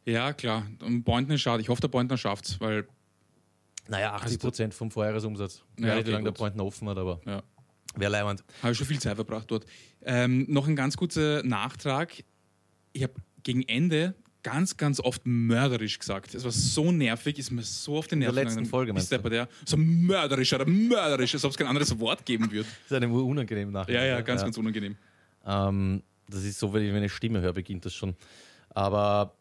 [0.05, 0.65] Ja, klar.
[0.81, 1.61] Und Beutner schade.
[1.61, 2.87] Ich hoffe, der schafft es, weil,
[3.91, 5.63] Naja, 80 Prozent vom Vorjahresumsatz.
[5.77, 6.39] Ja, weiß nicht, wie okay, lange der gut.
[6.39, 7.43] Pointner offen hat, aber ja,
[7.95, 8.41] wäre leibend.
[8.63, 9.65] habe ich schon viel Zeit verbracht dort.
[10.03, 12.23] Ähm, noch ein ganz kurzer Nachtrag.
[12.93, 16.33] Ich habe gegen Ende ganz, ganz oft mörderisch gesagt.
[16.33, 18.69] Es war so nervig, ist mir so auf der Nerven letzten gegangen.
[18.69, 21.99] Folge, Ist meinst der bei der so mörderisch oder mörderisch, als ob es kein anderes
[21.99, 22.69] Wort geben würde.
[22.69, 23.93] Das ist einem unangenehm nachher.
[23.93, 24.95] Ja, ja, ganz, ganz unangenehm.
[25.45, 28.15] Ähm, das ist so, wenn ich meine Stimme höre, beginnt das schon.
[28.69, 29.35] Aber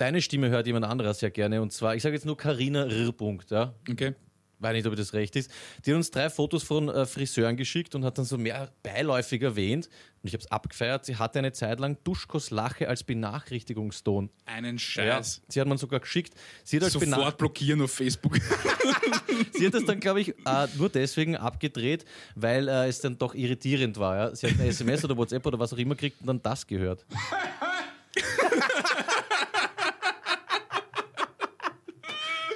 [0.00, 1.60] deine Stimme hört jemand anderer sehr gerne.
[1.60, 3.12] Und zwar, ich sage jetzt nur Carina R.
[3.12, 3.74] Punkt, ja.
[3.88, 4.14] Okay.
[4.60, 5.50] Weiß nicht, ob das recht ist.
[5.86, 9.40] Die hat uns drei Fotos von äh, Friseuren geschickt und hat dann so mehr beiläufig
[9.40, 9.88] erwähnt.
[10.22, 11.06] Und ich habe es abgefeiert.
[11.06, 14.28] Sie hatte eine Zeit lang Duschkos Lache als Benachrichtigungston.
[14.44, 15.40] Einen Scheiß.
[15.48, 16.34] Sie hat man sogar geschickt.
[16.62, 18.36] Sie hat, als Sofort blockieren auf Facebook.
[19.52, 23.34] sie hat das dann, glaube ich, äh, nur deswegen abgedreht, weil äh, es dann doch
[23.34, 24.16] irritierend war.
[24.16, 24.36] Ja?
[24.36, 27.06] Sie hat eine SMS oder WhatsApp oder was auch immer gekriegt und dann das gehört.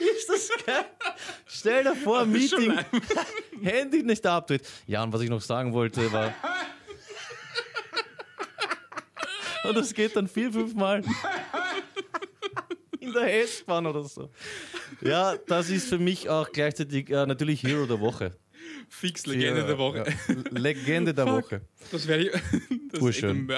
[0.00, 0.84] Ist das geil?
[1.64, 2.78] Stell dir vor, Meeting,
[3.62, 4.68] Handy nicht abdreht.
[4.86, 6.34] Ja, und was ich noch sagen wollte, war.
[9.64, 11.02] Und das geht dann vier, fünf Mal.
[13.00, 14.30] In der S-Bahn oder so.
[15.00, 18.36] Ja, das ist für mich auch gleichzeitig äh, natürlich Hero der Woche.
[18.90, 20.04] Fix Legende Ja, der Woche.
[20.28, 20.34] Ja.
[20.50, 21.44] Legende der Fuck.
[21.44, 21.62] Woche.
[21.90, 23.48] Das wäre das ist echt Urschön.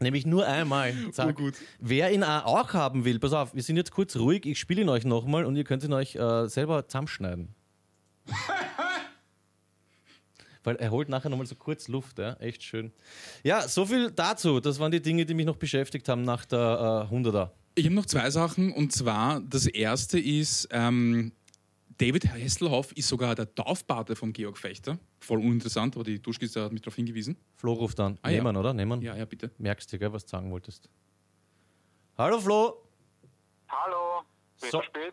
[0.00, 0.94] Nämlich nur einmal.
[1.12, 1.38] Zack.
[1.38, 1.54] Urgut.
[1.80, 4.88] Wer ihn auch haben will, pass auf, wir sind jetzt kurz ruhig, ich spiele ihn
[4.88, 7.54] euch nochmal und ihr könnt ihn euch äh, selber zusammenschneiden.
[10.64, 12.34] Weil er holt nachher nochmal so kurz Luft, ja?
[12.34, 12.92] echt schön.
[13.42, 14.60] Ja, so viel dazu.
[14.60, 17.50] Das waren die Dinge, die mich noch beschäftigt haben nach der äh, 100er.
[17.74, 21.32] Ich habe noch zwei Sachen und zwar das erste ist, ähm,
[21.98, 24.98] David Hasselhoff ist sogar der Taufpate von Georg Fechter.
[25.18, 27.36] Voll uninteressant, aber die Duschkiste hat mich darauf hingewiesen.
[27.56, 28.18] Flo ruft an.
[28.22, 28.36] Ah, ja.
[28.36, 28.72] Nehmen, oder?
[28.72, 29.02] Nehmen.
[29.02, 29.50] Ja, ja, bitte.
[29.58, 30.88] Merkst du, gell, was du sagen wolltest.
[32.16, 32.84] Hallo Flo.
[33.68, 34.22] Hallo,
[34.60, 34.78] bin So.
[34.78, 34.82] so.
[34.82, 35.12] spät?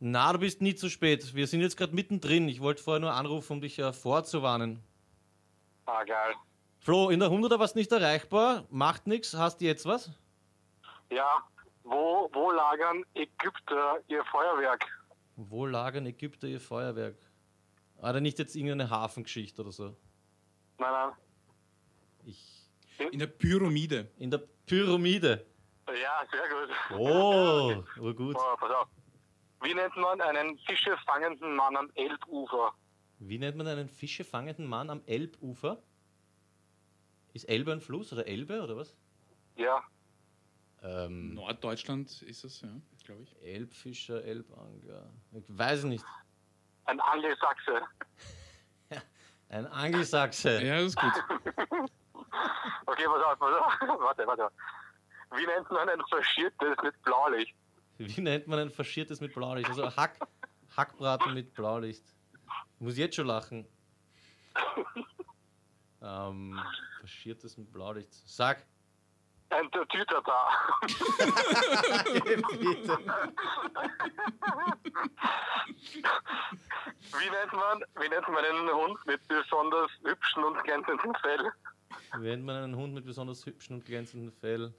[0.00, 1.34] Na, du bist nie zu spät.
[1.34, 2.48] Wir sind jetzt gerade mittendrin.
[2.48, 4.82] Ich wollte vorher nur anrufen, um dich äh, vorzuwarnen.
[5.84, 6.34] Ah, geil.
[6.80, 8.64] Flo, in der 100er warst nicht erreichbar.
[8.70, 9.34] Macht nichts.
[9.34, 10.10] Hast du jetzt was?
[11.10, 11.42] Ja,
[11.82, 14.86] wo, wo lagern Ägypter ihr Feuerwerk?
[15.36, 17.16] Wo lagern Ägypter ihr Feuerwerk?
[17.96, 19.96] Oder nicht jetzt irgendeine Hafengeschichte oder so?
[20.78, 21.12] Nein, nein.
[22.24, 22.68] Ich.
[23.12, 24.10] In der Pyramide.
[24.18, 25.44] In der Pyramide.
[25.88, 26.98] Ja, sehr gut.
[26.98, 28.36] Oh, urgut.
[28.38, 28.88] Oh, pass auf.
[29.62, 32.74] Wie nennt man einen Fische fangenden Mann am Elbufer?
[33.18, 35.82] Wie nennt man einen fischefangenden Mann am Elbufer?
[37.32, 38.94] Ist Elbe ein Fluss oder Elbe oder was?
[39.56, 39.82] Ja,
[40.82, 42.68] Ähm, Norddeutschland ist es, ja,
[43.04, 43.42] glaube ich.
[43.42, 45.10] Elbfischer, Elbangler.
[45.32, 46.04] Ich weiß nicht.
[46.86, 47.82] ein Angelsachse.
[49.48, 50.62] Ein Angelsachse.
[50.64, 51.12] Ja, das ist gut.
[52.86, 53.80] Okay, pass auf, pass auf.
[54.00, 54.48] Warte, warte.
[55.36, 57.54] Wie nennt man ein Faschiertes mit Blaulicht?
[57.98, 59.68] Wie nennt man ein faschiertes mit Blaulicht?
[59.68, 60.18] Also Hack,
[60.76, 62.04] Hackbraten mit Blaulicht.
[62.74, 63.66] Ich muss jetzt schon lachen.
[66.02, 66.60] Ähm,
[67.00, 68.12] faschiertes mit Blaulicht.
[68.12, 68.66] Sag.
[69.54, 70.48] Ein Tatütata.
[72.58, 72.98] Bitte.
[77.18, 81.52] Wie nennt man, wie nennt man einen Hund mit besonders hübschen und glänzenden Fell?
[82.18, 84.74] Wie nennt man einen Hund mit besonders hübschen und glänzendem Fell?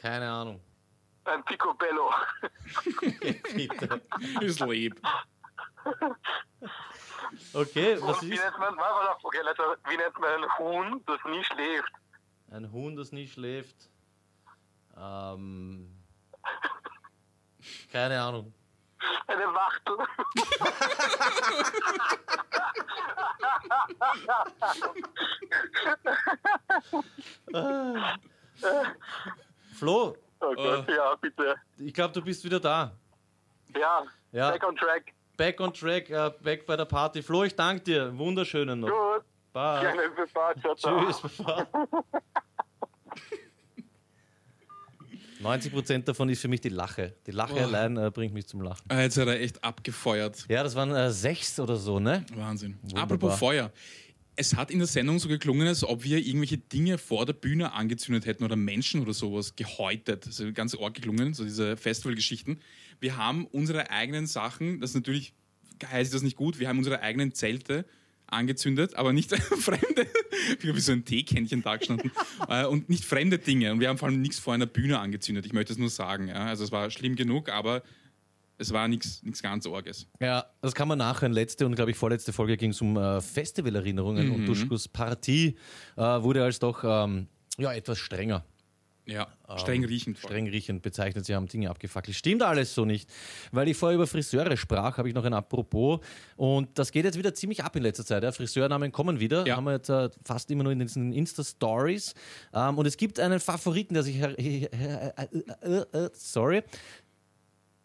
[0.00, 0.60] Keine Ahnung.
[1.24, 2.12] Ein Picobello.
[3.54, 4.00] Bitte.
[4.40, 5.00] Ist lieb.
[7.52, 8.42] Okay, was Und wie ist?
[8.42, 11.92] nennt man, warte, warte, okay, letzter, wie nennt man ein Huhn, das nie schläft?
[12.50, 13.90] Ein Huhn, das nie schläft.
[14.96, 15.90] Ähm,
[17.90, 18.52] keine Ahnung.
[19.26, 19.96] Eine Wachtel.
[29.74, 31.54] Flo, Oh Gott, ja, bitte.
[31.78, 32.92] ich glaube, du bist wieder da.
[33.74, 34.50] Ja, Ja.
[34.50, 35.12] back on track.
[35.36, 37.22] Back on track, äh, back bei der Party.
[37.22, 38.16] Flo, ich danke dir.
[38.18, 38.88] Wunderschönen noch.
[38.88, 39.82] Gut, Bye.
[39.82, 40.60] gerne bis bald.
[40.60, 41.12] Ciao, ciao.
[41.12, 41.68] Tschüss, Baba.
[45.40, 47.14] 90% davon ist für mich die Lache.
[47.26, 47.62] Die Lache Boah.
[47.62, 48.84] allein äh, bringt mich zum Lachen.
[48.88, 50.44] Ah, Jetzt hat er echt abgefeuert.
[50.48, 52.24] Ja, das waren äh, sechs oder so, ne?
[52.34, 52.78] Wahnsinn.
[52.82, 53.02] Wunderbar.
[53.02, 53.70] Apropos Feuer.
[54.36, 57.72] Es hat in der Sendung so geklungen, als ob wir irgendwelche Dinge vor der Bühne
[57.72, 60.26] angezündet hätten oder Menschen oder sowas gehäutet.
[60.26, 62.60] Also ganz arg geklungen, so diese Festivalgeschichten.
[62.98, 65.34] Wir haben unsere eigenen Sachen, das ist natürlich
[65.86, 67.84] heißt das nicht gut, wir haben unsere eigenen Zelte
[68.34, 70.06] angezündet, aber nicht fremde,
[70.60, 72.10] wie so ein Teekännchen da gestanden,
[72.48, 73.72] äh, und nicht fremde Dinge.
[73.72, 76.28] Und wir haben vor allem nichts vor einer Bühne angezündet, ich möchte es nur sagen.
[76.28, 76.46] Ja?
[76.46, 77.82] Also es war schlimm genug, aber
[78.58, 80.06] es war nichts nichts ganz Orges.
[80.20, 81.32] Ja, das kann man nachhören.
[81.32, 85.56] Letzte und, glaube ich, vorletzte Folge ging es um äh, Festivalerinnerungen und Duschkos Partie
[85.96, 87.26] äh, wurde als doch ähm,
[87.58, 88.44] ja, etwas strenger.
[89.06, 90.18] Ja, streng riechend.
[90.18, 92.16] streng riechend bezeichnet, sie haben Dinge abgefackelt.
[92.16, 93.10] Stimmt alles so nicht.
[93.52, 96.00] Weil ich vorher über Friseure sprach, habe ich noch ein Apropos.
[96.36, 98.22] Und das geht jetzt wieder ziemlich ab in letzter Zeit.
[98.22, 98.32] Ja.
[98.32, 99.46] Friseurnamen kommen wieder.
[99.46, 99.56] Ja.
[99.56, 102.14] Haben wir jetzt äh, fast immer nur in diesen Insta-Stories.
[102.54, 104.16] Ähm, und es gibt einen Favoriten, der sich.
[104.16, 106.62] her- äh, äh, äh, sorry.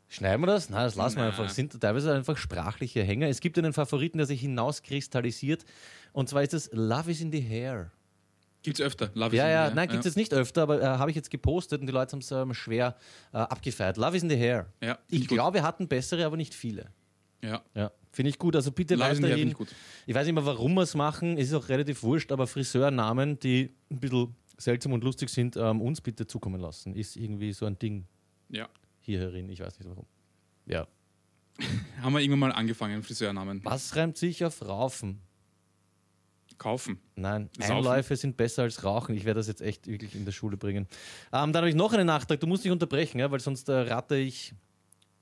[0.08, 0.70] Schneiden wir das?
[0.70, 1.30] Nein, das lassen wir Na.
[1.30, 1.46] einfach.
[1.46, 3.28] Es sind teilweise einfach sprachliche Hänger.
[3.28, 5.66] Es gibt einen Favoriten, der sich hinauskristallisiert.
[6.14, 7.92] Und zwar ist es Love is in the Hair.
[8.62, 9.10] Gibt's öfter.
[9.14, 9.92] Love Ja, is ja, the nein, Air.
[9.94, 12.20] gibt es jetzt nicht öfter, aber äh, habe ich jetzt gepostet und die Leute haben
[12.20, 12.96] es ähm, schwer
[13.32, 13.98] äh, abgefeiert.
[13.98, 14.68] Love is in the hair.
[14.84, 16.92] Ja, ich glaube, wir hatten bessere, aber nicht viele.
[17.42, 17.64] Ja.
[17.74, 18.56] Ja, finde ich gut.
[18.56, 19.48] Also bitte Love weiterhin.
[19.50, 19.70] ich gut.
[20.06, 21.38] Ich weiß nicht mehr, warum wir es machen.
[21.38, 25.82] Es ist auch relativ wurscht, aber Friseurnamen, die ein bisschen seltsam und lustig sind, ähm,
[25.82, 26.94] uns bitte zukommen lassen.
[26.96, 28.06] Ist irgendwie so ein Ding
[28.50, 28.68] ja.
[29.00, 29.48] hier herin.
[29.48, 30.06] Ich weiß nicht warum.
[30.66, 30.86] Ja.
[32.02, 33.62] Haben wir irgendwann mal angefangen, Friseurnamen.
[33.64, 35.22] Was reimt sich auf Raufen?
[36.60, 37.00] Kaufen.
[37.16, 37.78] Nein, Saufen.
[37.78, 39.16] Einläufe sind besser als Rauchen.
[39.16, 40.88] Ich werde das jetzt echt wirklich in der Schule bringen.
[41.34, 42.40] Ähm, dann habe ich noch einen Nachtrag.
[42.40, 44.54] Du musst dich unterbrechen, ja, weil sonst äh, rate ich,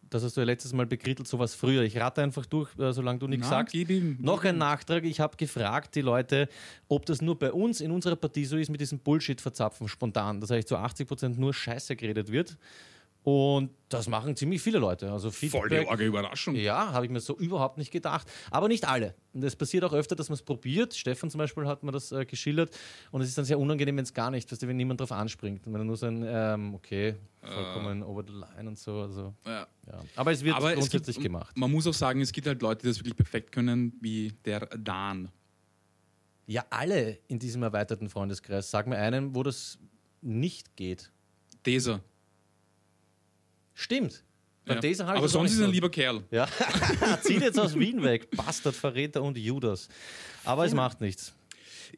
[0.10, 1.84] das hast du ja letztes Mal bekrittelt, sowas früher.
[1.84, 3.74] Ich rate einfach durch, äh, solange du nichts sagst.
[3.74, 4.18] ihm.
[4.20, 5.06] Noch ein Nachtrag.
[5.06, 6.50] Ich habe gefragt, die Leute,
[6.88, 10.42] ob das nur bei uns in unserer Partie so ist mit diesem Bullshit-Verzapfen spontan.
[10.42, 12.58] Das heißt, zu 80% nur Scheiße geredet wird.
[13.30, 15.12] Und das machen ziemlich viele Leute.
[15.12, 16.56] Also Voll die arge Überraschung.
[16.56, 18.26] ja, habe ich mir so überhaupt nicht gedacht.
[18.52, 19.16] Aber nicht alle.
[19.34, 20.94] Und es passiert auch öfter, dass man es probiert.
[20.94, 22.74] Stefan zum Beispiel hat mir das äh, geschildert.
[23.12, 25.12] Und es ist dann sehr unangenehm, wenn es gar nicht, weißt du, wenn niemand drauf
[25.12, 25.68] anspringt.
[25.68, 29.02] Und wenn er nur so ein, ähm, okay, vollkommen over the line und so.
[29.02, 29.68] Also, Ja.
[29.88, 30.00] ja.
[30.16, 31.58] Aber es wird Aber es grundsätzlich gibt, gemacht.
[31.58, 34.62] man muss auch sagen, es gibt halt Leute, die das wirklich perfekt können, wie der
[34.68, 35.32] Dan.
[36.46, 38.72] Ja, alle in diesem erweiterten Freundeskreis.
[38.72, 39.80] Sag mir einen, wo das
[40.22, 41.12] nicht geht.
[41.66, 42.00] Dieser.
[43.80, 44.24] Stimmt.
[44.66, 44.80] Ja.
[45.06, 46.24] Aber sonst ist er ein lieber Kerl.
[46.32, 46.48] Ja,
[47.22, 48.30] zieht jetzt aus Wien weg.
[48.36, 49.88] Bastard, Verräter und Judas.
[50.44, 51.34] Aber es macht nichts.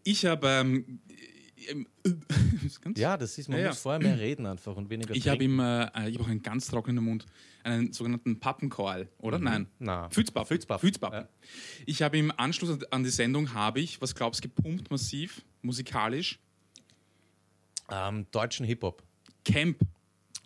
[0.03, 0.99] Ich habe ähm,
[1.69, 1.87] ähm,
[2.97, 3.69] Ja, das ist, man Ja, ja.
[3.69, 6.43] muss vorher mehr reden einfach und weniger Ich habe ihm, äh, ich habe auch einen
[6.43, 7.25] ganz trockenen Mund,
[7.63, 9.39] einen sogenannten Pappenkoal, oder?
[9.39, 9.67] Nein.
[9.79, 10.09] Na.
[10.11, 10.47] Fützpappen.
[10.47, 10.87] Fützpappen.
[10.87, 11.21] Fützpappen.
[11.21, 11.27] Ja.
[11.87, 15.41] Ich habe im Anschluss an- an die Sendung habe ich, was glaubst du, gepumpt massiv,
[15.63, 16.39] musikalisch,
[17.91, 19.01] Ähm, deutschen Hip-Hop.
[19.43, 19.79] Camp.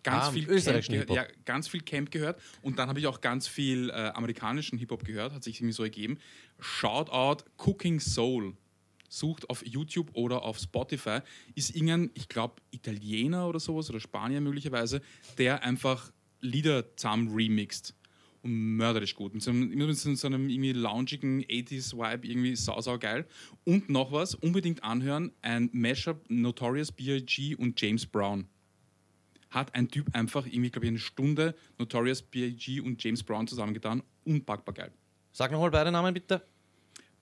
[0.04, 1.16] Ganz Ah, viel österreichischen Hip-Hop.
[1.16, 5.04] ja, ganz viel Camp gehört und dann habe ich auch ganz viel äh, amerikanischen Hip-Hop
[5.04, 6.18] gehört, hat sich irgendwie so ergeben.
[6.60, 8.54] Shoutout Cooking Soul.
[9.08, 11.20] Sucht auf YouTube oder auf Spotify.
[11.54, 15.00] Ist irgendein, ich glaube, Italiener oder sowas oder Spanier möglicherweise,
[15.38, 17.94] der einfach Lieder zusammen remixt.
[18.42, 19.32] Und mörderisch gut.
[19.32, 23.24] Mit so einem, mit so einem irgendwie loungigen 80s-Vibe, irgendwie sau, sau geil.
[23.64, 27.54] Und noch was, unbedingt anhören: ein Mashup Notorious B.I.G.
[27.54, 28.46] und James Brown
[29.54, 32.80] hat ein Typ einfach irgendwie, glaube ich, eine Stunde Notorious B.I.G.
[32.80, 34.02] und James Brown zusammengetan.
[34.24, 34.92] Unpackbar geil.
[35.32, 36.42] Sag nochmal beide Namen bitte.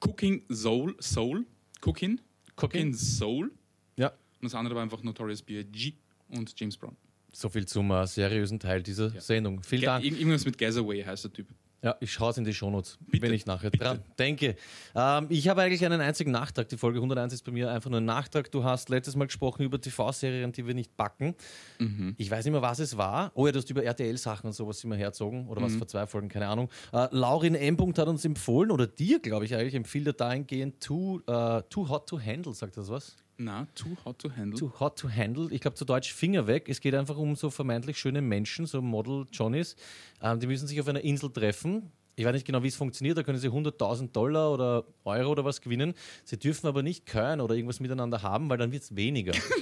[0.01, 1.47] Cooking Soul, Soul,
[1.85, 2.21] Cooking,
[2.61, 3.53] Cooking Soul.
[3.97, 4.09] Ja.
[4.09, 5.95] Und das andere war einfach Notorious B.I.G.
[6.29, 6.97] und James Brown.
[7.35, 9.63] So viel zum äh, seriösen Teil dieser Sendung.
[9.63, 10.05] Vielen Ge- Dank.
[10.05, 11.49] ir- Irgendwas mit Gazaway heißt der Typ.
[11.85, 13.83] Ja, ich schaue es in die Shownotes, Bitte, wenn ich nachher bitte.
[13.83, 14.55] dran denke.
[14.95, 16.69] Ähm, ich habe eigentlich einen einzigen Nachtrag.
[16.69, 18.53] Die Folge 101 ist bei mir einfach nur ein Nachtrag.
[18.53, 21.35] Du hast letztes Mal gesprochen über TV-Serien, die wir nicht backen.
[21.81, 22.15] Mhm.
[22.19, 23.33] Ich weiß nicht mehr, was es war.
[23.35, 25.65] Oh ja, du hast über RTL-Sachen und sowas immer herzogen oder Mhm.
[25.65, 26.69] was vor zwei Folgen, keine Ahnung.
[26.93, 27.77] Äh, Laurin M.
[27.77, 32.09] hat uns empfohlen, oder dir, glaube ich, eigentlich, empfiehlt er dahingehend Too, äh, too Hot
[32.09, 33.17] to Handle, sagt das was?
[33.45, 34.59] Na, Too Hot to Handle.
[34.59, 35.49] Too Hot to Handle.
[35.51, 36.69] Ich glaube zu Deutsch Finger weg.
[36.69, 39.77] Es geht einfach um so vermeintlich schöne Menschen, so Model Johnnies.
[40.23, 41.91] Ähm, die müssen sich auf einer Insel treffen.
[42.15, 43.17] Ich weiß nicht genau, wie es funktioniert.
[43.17, 45.95] Da können sie 100.000 Dollar oder Euro oder was gewinnen.
[46.25, 49.33] Sie dürfen aber nicht können oder irgendwas miteinander haben, weil dann wird es weniger.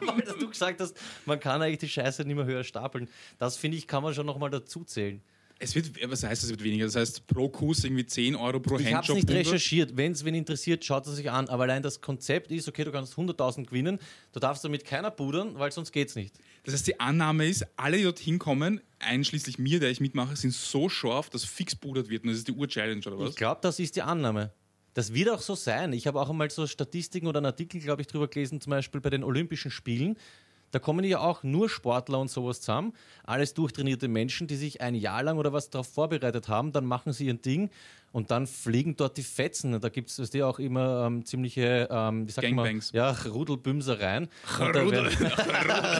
[0.00, 3.08] weil dass du gesagt hast, man kann eigentlich die Scheiße nicht mehr höher stapeln.
[3.38, 5.22] Das finde ich, kann man schon nochmal dazu zählen.
[5.62, 6.86] Es wird, was heißt, es wird weniger?
[6.86, 9.16] Das heißt, pro Kuss irgendwie 10 Euro pro Ich habe es Handjob.
[9.16, 9.94] nicht recherchiert.
[9.94, 11.50] Wenn es wen interessiert, schaut es sich an.
[11.50, 13.98] Aber allein das Konzept ist, okay, du kannst 100.000 gewinnen,
[14.32, 16.34] du darfst damit keiner pudern, weil sonst geht es nicht.
[16.64, 20.54] Das heißt, die Annahme ist, alle, die dorthin kommen, einschließlich mir, der ich mitmache, sind
[20.54, 22.24] so scharf, dass fix pudert wird.
[22.24, 23.30] Und das ist die Ur-Challenge, oder was?
[23.30, 24.52] Ich glaube, das ist die Annahme.
[24.94, 25.92] Das wird auch so sein.
[25.92, 29.00] Ich habe auch einmal so Statistiken oder einen Artikel, glaube ich, drüber gelesen, zum Beispiel
[29.02, 30.16] bei den Olympischen Spielen.
[30.70, 32.92] Da kommen ja auch nur Sportler und sowas zusammen.
[33.24, 36.72] Alles durchtrainierte Menschen, die sich ein Jahr lang oder was darauf vorbereitet haben.
[36.72, 37.70] Dann machen sie ihr Ding
[38.12, 39.80] und dann fliegen dort die Fetzen.
[39.80, 42.92] Da gibt es ja auch immer ähm, ziemliche, ähm, wie sagt Gangbangs.
[42.92, 42.98] man?
[42.98, 44.28] Ja, Rudelbümsereien.
[44.58, 45.08] Werden-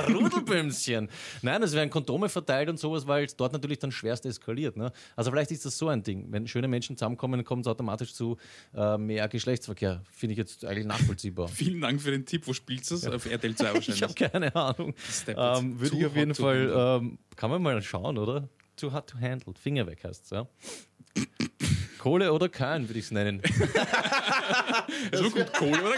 [0.14, 1.08] Rudelbümschen.
[1.42, 4.76] Nein, es werden Kondome verteilt und sowas, weil es dort natürlich dann schwerst eskaliert.
[4.76, 4.92] Ne?
[5.16, 6.26] Also vielleicht ist das so ein Ding.
[6.30, 8.36] Wenn schöne Menschen zusammenkommen, kommt es automatisch zu
[8.74, 10.02] äh, mehr Geschlechtsverkehr.
[10.10, 11.48] Finde ich jetzt eigentlich nachvollziehbar.
[11.60, 12.46] Vielen Dank für den Tipp.
[12.46, 13.06] Wo spielst du es?
[13.06, 13.88] Auf RTL 2 wahrscheinlich.
[13.88, 14.94] Ich habe keine Ahnung.
[15.28, 18.48] Ähm, Würde ich auf jeden Fall, ähm, kann man mal schauen, oder?
[18.76, 19.54] Too hot to handle.
[19.54, 20.46] Finger weg heißt es, ja.
[22.00, 23.42] Kohle oder Kein, würde ich es nennen.
[25.12, 25.96] so gut Kohle, oder?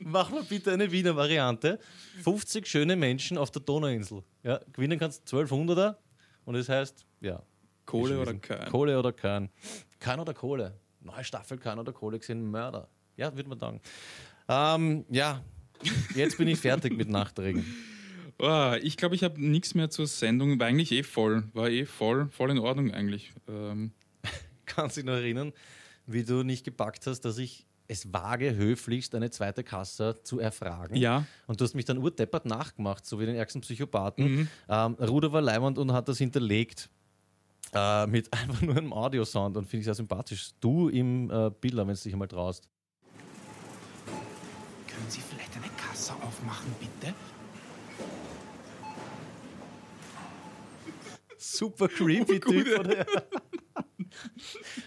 [0.00, 1.78] Machen wir bitte eine Wiener Variante.
[2.24, 4.24] 50 schöne Menschen auf der Donauinsel.
[4.42, 5.94] Ja, gewinnen kannst 1200er
[6.44, 7.40] und es heißt, ja.
[7.84, 8.34] Kohle oder.
[8.34, 8.68] Kein?
[8.68, 9.48] Kohle oder Kein.
[10.00, 10.74] Kein oder Kohle.
[11.02, 12.88] Neue Staffel Kein oder Kohle gesehen, Mörder.
[13.16, 13.80] Ja, würde man sagen.
[14.48, 15.44] Ähm, ja,
[16.16, 17.64] jetzt bin ich fertig mit Nachträgen.
[18.40, 20.58] Oh, ich glaube, ich habe nichts mehr zur Sendung.
[20.58, 21.44] War eigentlich eh voll.
[21.52, 23.32] War eh voll, voll in Ordnung eigentlich.
[23.48, 23.92] Ähm,
[24.76, 25.52] Kannst dich noch erinnern,
[26.06, 30.96] wie du nicht gepackt hast, dass ich es wage, höflichst eine zweite Kasse zu erfragen.
[30.96, 31.24] Ja.
[31.46, 34.48] Und du hast mich dann urdeppert nachgemacht, so wie den ärgsten Psychopathen.
[34.68, 36.90] Ähm, Ruder war leimend und hat das hinterlegt
[37.72, 40.50] äh, mit einfach nur einem Audiosound und finde ich sehr sympathisch.
[40.60, 42.68] Du im äh, Bilder, wenn du dich einmal traust.
[44.86, 47.14] Können Sie vielleicht eine Kasse aufmachen, bitte?
[51.52, 52.78] Super creepy Typ.
[52.80, 53.06] Oder?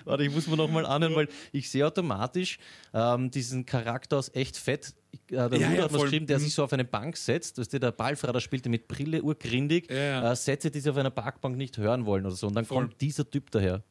[0.06, 2.58] Warte, ich muss mir nochmal anhören, weil ich sehe automatisch
[2.94, 4.94] ähm, diesen Charakter aus echt fett.
[5.30, 6.44] Äh, der Ja, Ruder ja, hat was geschrieben, der Mhm.
[6.44, 7.58] sich so auf eine Bank setzt.
[7.58, 9.90] Weißt du, der Ballfrader spielte mit Brille, urgrindig.
[9.92, 10.32] Ja, ja.
[10.32, 12.48] Äh, Sätze, die sie auf einer Parkbank nicht hören wollen oder so.
[12.48, 12.84] Und dann Voll.
[12.88, 13.84] kommt dieser Typ daher.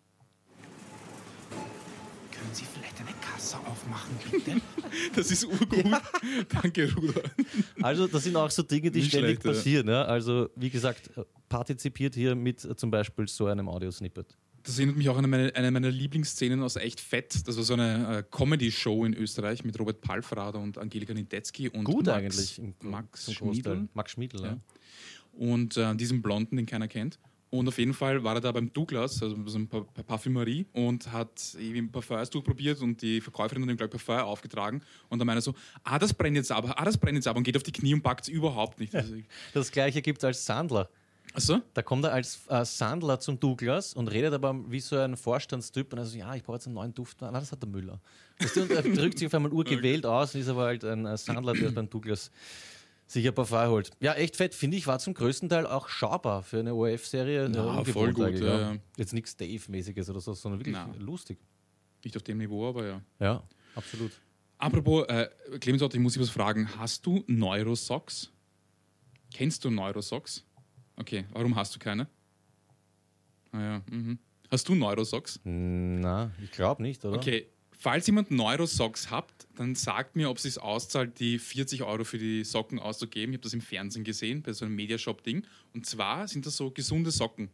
[2.33, 4.61] Können Sie vielleicht eine Kasse aufmachen, bitte?
[5.15, 5.85] das ist urgut.
[6.49, 7.23] Danke, Ruder.
[7.83, 9.53] Also, das sind auch so Dinge, die Nicht ständig schlecht, ja.
[9.53, 9.89] passieren.
[9.89, 10.03] Ja?
[10.05, 11.11] Also, wie gesagt,
[11.49, 14.37] partizipiert hier mit äh, zum Beispiel so einem Audiosnippet.
[14.65, 17.47] Das erinnert mich auch an meine, eine meiner Lieblingsszenen aus Echt Fett.
[17.49, 21.85] Das war so eine äh, Comedy-Show in Österreich mit Robert Palfrader und Angelika Nidetzky und
[21.85, 22.59] Gut Max, eigentlich.
[22.59, 23.33] im- Max.
[23.33, 24.47] Schmiedl Max Schmiedl, ja.
[24.49, 24.59] Ja.
[25.33, 27.19] und äh, diesem Blonden, den keiner kennt.
[27.51, 30.67] Und auf jeden Fall war er da beim Douglas, also so ein Pa- Pa- Parfümerie,
[30.75, 34.83] und hat irgendwie ein Parfums durchprobiert und die Verkäuferin hat ihm gleich Parfum aufgetragen.
[35.09, 37.39] Und dann meinte er so, ah, das brennt jetzt aber, ah, das brennt jetzt aber
[37.39, 38.95] und geht auf die Knie und packt es überhaupt nicht.
[38.95, 39.15] Also,
[39.55, 40.91] Das gleiche gibt es als Sandler.
[41.33, 41.61] Achso?
[41.75, 45.93] Da kommt er als äh, Sandler zum Douglas und redet aber wie so ein Vorstandstyp
[45.93, 47.21] und er so, ja, ich brauche jetzt einen neuen Duft.
[47.21, 48.01] Nein, das hat der Müller.
[48.55, 51.17] Du, und er drückt sich auf einmal urgewählt aus und ist aber halt ein äh,
[51.17, 52.31] Sandler, der beim Douglas
[53.09, 53.91] sich ein Parfum holt.
[54.01, 57.51] Ja, echt fett, finde ich, war zum größten Teil auch schaubar für eine ORF-Serie.
[57.51, 58.77] Ja, voll gut, ja, ja.
[58.97, 60.95] Jetzt nichts Dave-mäßiges oder so, sondern wirklich Na.
[60.99, 61.39] lustig.
[62.05, 63.03] Nicht auf dem Niveau, aber ja.
[63.19, 63.43] Ja,
[63.75, 64.13] absolut.
[64.59, 65.29] Apropos, äh,
[65.61, 66.69] Clemens Otto, ich muss dich was fragen.
[66.77, 68.31] Hast du Neurosocks?
[69.33, 70.45] Kennst du Neurosocks?
[70.99, 72.09] Okay, warum hast du keine?
[73.53, 74.19] Ah ja, mhm.
[74.51, 75.41] Hast du Neurosocks?
[75.45, 77.17] Na, ich glaube nicht, oder?
[77.17, 82.05] Okay, falls jemand Neurosocks habt, dann sagt mir, ob es sich auszahlt, die 40 Euro
[82.05, 83.33] für die Socken auszugeben.
[83.33, 85.47] Ich habe das im Fernsehen gesehen, bei so einem Mediashop-Ding.
[85.75, 87.51] Und zwar sind das so gesunde Socken.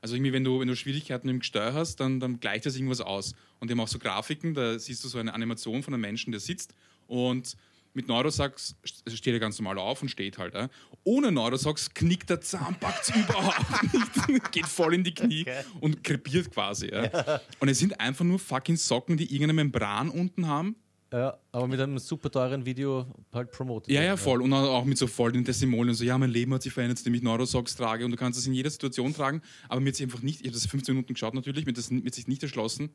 [0.00, 3.00] Also irgendwie, wenn du, wenn du Schwierigkeiten im Gesteuer hast, dann, dann gleicht das irgendwas
[3.00, 3.34] aus.
[3.58, 6.30] Und die haben auch so Grafiken, da siehst du so eine Animation von einem Menschen,
[6.30, 6.74] der sitzt
[7.08, 7.56] und
[7.96, 10.54] mit Neurosocks st- steht er ganz normal auf und steht halt.
[10.54, 10.68] Ja.
[11.02, 13.92] Ohne Neurosocks knickt der Zahn, packt überhaupt
[14.28, 15.46] nicht, geht voll in die Knie
[15.80, 16.88] und krepiert quasi.
[16.92, 17.40] Ja.
[17.58, 20.76] Und es sind einfach nur fucking Socken, die irgendeine Membran unten haben.
[21.12, 23.92] Ja, aber mit einem super teuren Video halt promotet.
[23.92, 24.42] Ja, ja, voll.
[24.42, 25.94] Und auch mit so voll den Testimonien.
[25.94, 28.04] So, ja, mein Leben hat sich verändert, seitdem ich Neurosocks trage.
[28.04, 29.40] Und du kannst das in jeder Situation tragen.
[29.68, 31.90] Aber mir hat sich einfach nicht, ich habe das 15 Minuten geschaut natürlich, mir das
[31.90, 32.90] mir hat sich nicht erschlossen,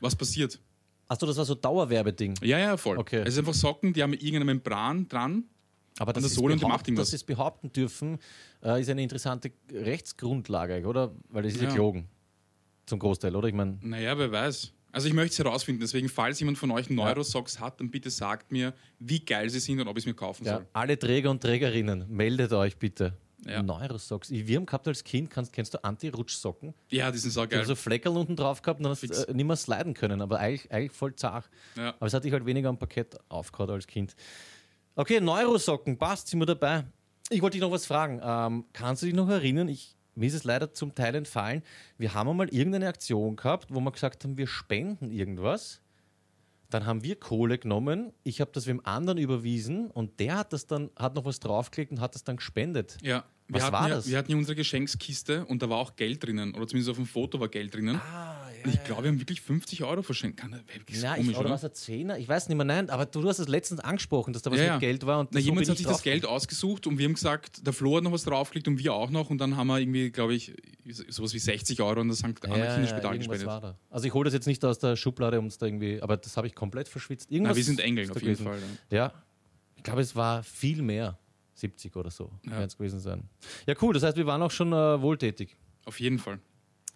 [0.00, 0.60] was passiert.
[1.10, 2.36] Achso, das war so Dauerwerbeding.
[2.40, 2.96] Ja, ja, voll.
[2.96, 3.22] Okay.
[3.22, 5.42] Es ist einfach Socken, die haben irgendeine Membran dran.
[5.98, 7.06] Aber das Sohle und die macht irgendwas.
[7.06, 8.18] dass sie es behaupten dürfen,
[8.62, 11.12] äh, ist eine interessante Rechtsgrundlage, oder?
[11.28, 11.74] Weil das ist ja, Ja.
[11.74, 12.08] gelogen.
[12.86, 13.48] Zum Großteil, oder?
[13.48, 14.72] Ich meine, Naja, wer weiß.
[14.92, 15.80] Also ich möchte es herausfinden.
[15.80, 19.80] Deswegen, falls jemand von euch Neurosocks hat, dann bitte sagt mir, wie geil sie sind
[19.80, 20.66] und ob ich es mir kaufen ja, soll.
[20.72, 23.16] alle Träger und Trägerinnen, meldet euch bitte.
[23.46, 23.62] Ja.
[23.62, 24.30] Neurosocks.
[24.30, 26.74] Wir haben gehabt als Kind, kannst, kennst du Anti-Rutschsocken?
[26.90, 27.60] Ja, die sind so geil.
[27.60, 30.20] haben so Fleckerl unten drauf gehabt und dann hast du äh, nicht mehr sliden können,
[30.20, 31.48] aber eigentlich, eigentlich voll zart.
[31.76, 31.90] Ja.
[31.90, 34.14] Aber es hat dich halt weniger am Parkett aufgehauen als Kind.
[34.94, 36.84] Okay, Neurosocken, passt, sind wir dabei.
[37.30, 38.20] Ich wollte dich noch was fragen.
[38.22, 39.68] Ähm, kannst du dich noch erinnern?
[39.68, 41.62] Ich, mir ist es leider zum Teil entfallen.
[41.96, 45.80] Wir haben einmal irgendeine Aktion gehabt, wo wir gesagt haben, wir spenden irgendwas.
[46.70, 48.12] Dann haben wir Kohle genommen.
[48.22, 51.92] Ich habe das wem anderen überwiesen und der hat das dann, hat noch was draufgelegt
[51.92, 52.96] und hat das dann gespendet.
[53.02, 54.08] Ja, Was hatten war ja, das?
[54.08, 56.54] Wir hatten ja unsere Geschenkskiste und da war auch Geld drinnen.
[56.54, 57.96] Oder zumindest auf dem Foto war Geld drinnen.
[57.96, 60.38] Ah, und ich glaube, wir haben wirklich 50 Euro verschenkt.
[60.38, 61.54] Kann das wirklich Ja, komisch, ich, oder oder?
[61.54, 62.18] was ein Zehner?
[62.18, 64.58] Ich weiß nicht mehr, nein, aber du, du hast es letztens angesprochen, dass da was
[64.58, 64.78] Ja, mit ja.
[64.78, 65.20] Geld war.
[65.20, 67.72] Und Na, so jemand hat ich sich das Geld ausgesucht und wir haben gesagt, der
[67.72, 69.30] Flo hat noch was draufgelegt und wir auch noch.
[69.30, 70.54] Und dann haben wir irgendwie, glaube ich,
[71.08, 72.26] sowas wie 60 Euro an das St.
[72.44, 73.46] Anna Ja, Kinderspital ja, gespendet.
[73.46, 73.78] war da.
[73.88, 76.36] Also ich hole das jetzt nicht aus der Schublade, um es da irgendwie, aber das
[76.36, 77.30] habe ich komplett verschwitzt.
[77.30, 78.44] Irgendwas Na, wir sind Engel ist auf jeden.
[78.44, 78.58] Fall.
[78.90, 79.12] Ja,
[79.76, 81.18] ich glaube, es war viel mehr.
[81.60, 82.52] 70 oder so Ja.
[82.52, 83.28] werden es gewesen sein.
[83.66, 83.94] Ja, cool.
[83.94, 85.56] Das heißt, wir waren auch schon äh, wohltätig.
[85.84, 86.38] Auf jeden Fall.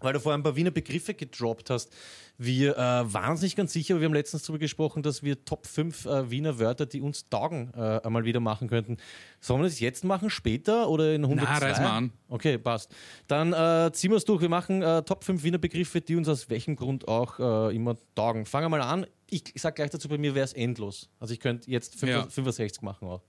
[0.00, 1.90] Weil du vorhin ein paar Wiener Begriffe gedroppt hast.
[2.36, 2.78] Wir äh,
[3.14, 6.04] waren uns nicht ganz sicher, aber wir haben letztens darüber gesprochen, dass wir Top 5
[6.04, 8.98] äh, Wiener Wörter, die uns taugen, äh, einmal wieder machen könnten.
[9.40, 11.58] Sollen wir das jetzt machen, später oder in 102?
[11.66, 12.12] reiß mal an.
[12.28, 12.94] Okay, passt.
[13.28, 14.42] Dann äh, ziehen wir es durch.
[14.42, 17.38] Wir machen äh, Top 5 Wiener Begriffe, die uns aus welchem Grund auch
[17.70, 18.44] immer taugen.
[18.46, 19.06] Fangen wir mal an.
[19.30, 21.08] Ich, ich sage gleich dazu, bei mir wäre es endlos.
[21.20, 22.22] Also ich könnte jetzt 5, Ja.
[22.28, 23.22] 65 machen auch.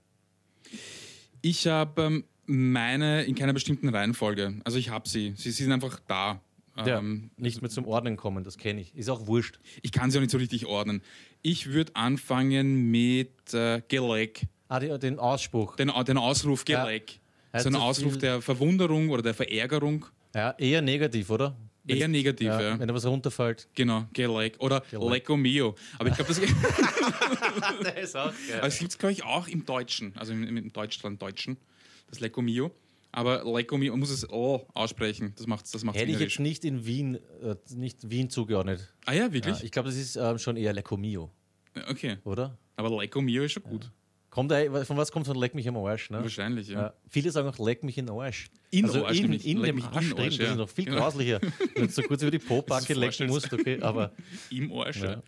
[1.48, 4.54] Ich habe ähm, meine in keiner bestimmten Reihenfolge.
[4.64, 5.34] Also ich habe sie.
[5.36, 6.40] Sie sind einfach da.
[6.76, 8.92] Ja, Ähm, nicht mehr zum Ordnen kommen, das kenne ich.
[8.96, 9.60] Ist auch wurscht.
[9.80, 11.02] ich kann sie auch nicht so richtig ordnen.
[11.42, 14.42] Ich würde anfangen mit äh, Geleck.
[14.66, 15.76] Ah, die, den Ausspruch.
[15.76, 16.64] Den, den Ausruf.
[16.64, 17.20] Geleck.
[17.54, 20.04] Ja, so ein Ausruf der Verwunderung oder der Verärgerung.
[20.34, 21.56] Ja, eher negativ, oder?
[21.88, 22.78] Eher Wenn's- negativ, ja.
[22.78, 23.68] Wenn da was runterfällt.
[23.74, 24.56] Genau, Geleck.
[24.58, 24.82] Oder.
[24.92, 25.74] Lecco Mio.
[25.98, 26.40] Aber ich glaube, das,
[27.82, 28.60] Das ist auch geil.
[28.60, 30.12] das gibt es, glaube ich, auch im Deutschen.
[30.16, 31.56] Also im, im Deutschland-Deutschen.
[32.08, 32.70] Das Lecco Mio.
[33.12, 35.32] Aber Lecco Mio, man muss es O aussprechen.
[35.36, 38.92] Das macht das macht's Hätte ich jetzt nicht in Wien, äh, nicht Wien zugeordnet.
[39.06, 39.62] Ah ja, Ja, wirklich?
[39.62, 41.30] ich glaube, das ist ähm, schon eher Lecco Mio,
[41.88, 42.18] Okay.
[42.24, 42.58] oder?
[42.76, 43.90] Aber Lecco Mio ist schon gut.
[44.36, 46.10] Kommt von was kommt von Leck mich am Arsch?
[46.10, 46.20] Ne?
[46.20, 46.78] Wahrscheinlich, ja.
[46.78, 46.94] Ja.
[47.08, 48.48] Viele sagen auch Leck mich in den Arsch.
[48.70, 50.50] In also Arsch, in, in dem Arsch drin, Arsch, das ja.
[50.52, 50.98] ist noch viel Genau.
[50.98, 51.40] grauslicher.
[51.74, 54.12] Wenn du so kurz über die Po-Backe Das lecken musst, okay, aber
[54.50, 55.12] Im Arsch, ja.
[55.12, 55.22] ja.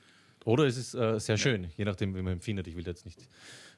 [0.45, 2.67] Oder es ist äh, sehr schön, je nachdem, wie man empfindet.
[2.67, 3.19] Ich will jetzt nicht.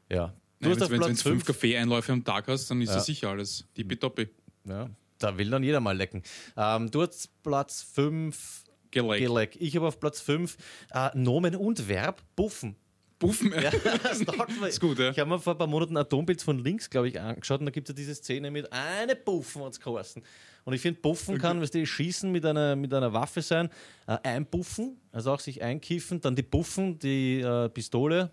[0.09, 0.35] Ja.
[0.59, 1.45] Du Nein, hast wenn du fünf 5.
[1.45, 2.97] Kaffeeeinläufe am Tag hast, dann ist Ja.
[2.97, 3.69] das sicher alles.
[3.77, 4.31] Tippitoppi.
[4.65, 6.25] Ja, da will dann jeder mal lecken.
[6.57, 8.65] Ähm, du hast Platz 5.
[8.91, 9.21] Geleck.
[9.21, 9.57] Geleck.
[9.61, 10.57] Ich habe auf Platz 5
[10.93, 12.75] äh, Nomen und Verb buffen.
[13.21, 13.53] Buffen.
[13.53, 13.71] Ja,
[14.03, 14.21] das.
[14.69, 15.11] Ist gut, ja.
[15.11, 17.71] Ich habe mir vor ein paar Monaten Atombild von links, glaube ich, angeschaut und da
[17.71, 20.23] gibt es ja diese Szene mit eine Buffen und geheißen.
[20.65, 23.71] Und ich finde, Buffen kann, weißt du, schießen mit einer, mit einer Waffe sein,
[24.07, 28.31] äh, einbuffen, also auch sich einkiffen, dann die Buffen, die äh, Pistole,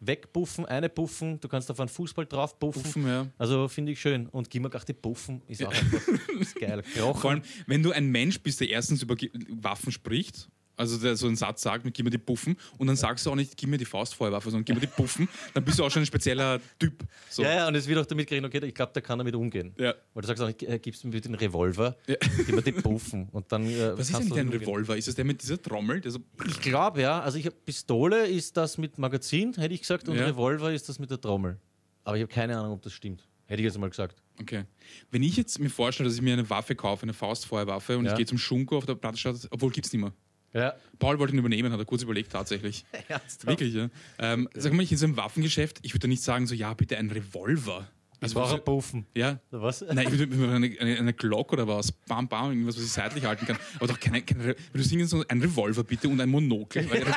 [0.00, 2.82] wegbuffen, eine buffen, du kannst auf einen Fußball drauf buffen.
[2.82, 3.26] Buffen, ja.
[3.38, 4.26] Also finde ich schön.
[4.28, 6.08] Und gar die Buffen ist auch einfach
[6.40, 6.82] ist geil.
[6.94, 7.20] Krochen.
[7.20, 9.14] Vor allem, wenn du ein Mensch bist, der erstens über
[9.48, 12.96] Waffen spricht, also der so einen Satz sagt, mit gib mir die Buffen, und dann
[12.96, 15.78] sagst du auch nicht, gib mir die Faustfeuerwaffe, sondern gib mir die Buffen, dann bist
[15.78, 17.04] du auch schon ein spezieller Typ.
[17.30, 17.42] So.
[17.42, 19.74] Ja, ja, und es wird auch damit gerechnet, okay, ich glaube, der kann damit umgehen.
[19.78, 19.94] Ja.
[20.14, 22.16] Weil du sagst auch nicht, äh, gibst mir bitte den Revolver, Ja.
[22.36, 23.28] gib mir die Buffen.
[23.32, 24.48] Und dann, äh, Was ist du ein.
[24.48, 24.96] Revolver?
[24.96, 26.00] Ist das der mit dieser Trommel?
[26.00, 27.20] Der so Ich glaube, ja.
[27.20, 30.26] Also ich hab Pistole ist das mit Magazin, hätte ich gesagt, und Ja.
[30.26, 31.58] Revolver ist das mit der Trommel.
[32.04, 33.28] Aber ich habe keine Ahnung, ob das stimmt.
[33.46, 34.22] Hätte ich jetzt mal gesagt.
[34.40, 34.64] Okay.
[35.10, 38.12] Wenn ich jetzt mir vorstelle, dass ich mir eine Waffe kaufe, eine Faustfeuerwaffe, und Ja.
[38.12, 40.12] ich gehe zum Schunko auf der Plattenstadt, obwohl gibt es nicht mehr.
[40.54, 40.74] Ja.
[40.98, 42.84] Paul wollte ihn übernehmen, hat er kurz überlegt, tatsächlich.
[43.08, 43.46] Ernsthaft?
[43.46, 43.88] Wirklich, ja.
[44.18, 46.72] Ähm, sag mal, ich in so einem Waffengeschäft, ich würde da nicht sagen, so, ja,
[46.74, 47.88] bitte ein Revolver.
[48.24, 49.04] Ich brauche einen Buffen.
[49.16, 49.40] ja.
[49.50, 49.80] Was?
[49.80, 52.92] Nein, ich würde mir eine, eine, eine Glock oder was, bam, bam, irgendwas, was ich
[52.92, 53.56] seitlich halten kann.
[53.78, 56.88] Aber doch keine, keine Re- du singen so ein Revolver bitte und ein Monokel.
[56.88, 57.14] Weil, Re-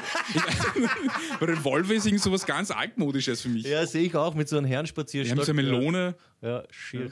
[1.40, 3.66] weil Revolver ist irgendwie so was ganz altmodisches für mich.
[3.68, 5.38] Ja, sehe ich auch mit so einem Herrenspazierstock.
[5.38, 6.16] haben so eine Melone.
[6.42, 7.06] Ja, schier.
[7.06, 7.12] Ja,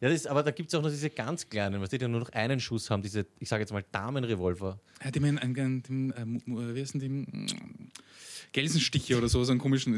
[0.00, 2.30] das, aber da gibt es auch noch diese ganz kleinen, was die die nur noch
[2.30, 4.78] einen Schuss haben, diese, ich sage jetzt mal, Damenrevolver.
[5.04, 7.08] Ja, die haben einen, einen, den, äh, Mu- wie heißen die?
[7.08, 7.46] Mm,
[8.52, 9.94] Gelsenstiche oder so, so einen komischen.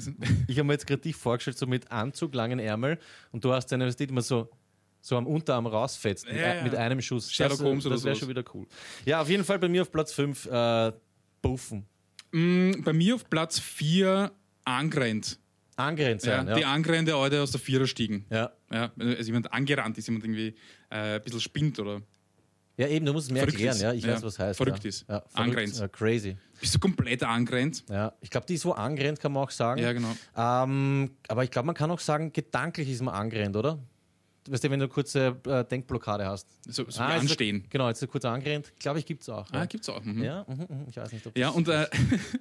[0.48, 2.98] Ich habe mir jetzt gerade dich vorgestellt, so mit Anzug, langen Ärmel
[3.32, 4.48] und du hast eine, was die immer so,
[5.00, 6.62] so am Unterarm rausfetzt mit, Ja, ja.
[6.64, 7.32] mit einem Schuss.
[7.32, 8.66] Sherlock das Holmes oder das wäre schon wieder cool.
[9.04, 10.92] Ja, auf jeden Fall bei mir auf Platz 5 äh,
[11.42, 11.86] Buffen.
[12.32, 14.32] Mm, Bei mir auf Platz 4
[14.64, 15.38] angrennt.
[15.78, 16.48] Angrenzt Ja, sein.
[16.48, 16.72] Ja, Die ja.
[16.72, 18.26] Angrende heute aus der Vierer stiegen.
[18.30, 18.52] Ja.
[18.72, 20.54] Ja, also jemand angerannt ist, jemand irgendwie
[20.90, 22.02] äh, ein bisschen spinnt oder
[22.76, 23.74] ja, eben, du musst mehr Verrückt erklären.
[23.74, 23.82] ist.
[23.82, 24.56] Ja, ich weiß, was heißt.
[24.56, 25.04] Verrückt ist.
[25.08, 26.36] Ja, verrückt, crazy.
[26.60, 27.82] bist du komplett angrennt.
[27.90, 29.80] Ja, ich glaube, die ist wo angrenzt, kann man auch sagen.
[29.82, 30.14] Ja, genau.
[30.36, 33.80] Ähm, aber ich glaube, man kann auch sagen, gedanklich ist man angrennt, oder?
[34.48, 36.46] Weißt du, wenn du eine kurze äh, Denkblockade hast.
[36.66, 37.66] So, so jetzt- anstehen.
[37.68, 38.72] Genau, jetzt ist kurz angrennt.
[38.78, 39.46] Glaube ich, gibt es auch.
[39.50, 40.02] Ah, Ja, gibt's auch.
[40.04, 40.22] Mhm.
[40.22, 40.46] ja?
[40.48, 41.86] Mhm, mhm, ich weiß nicht, ob Ja, und äh,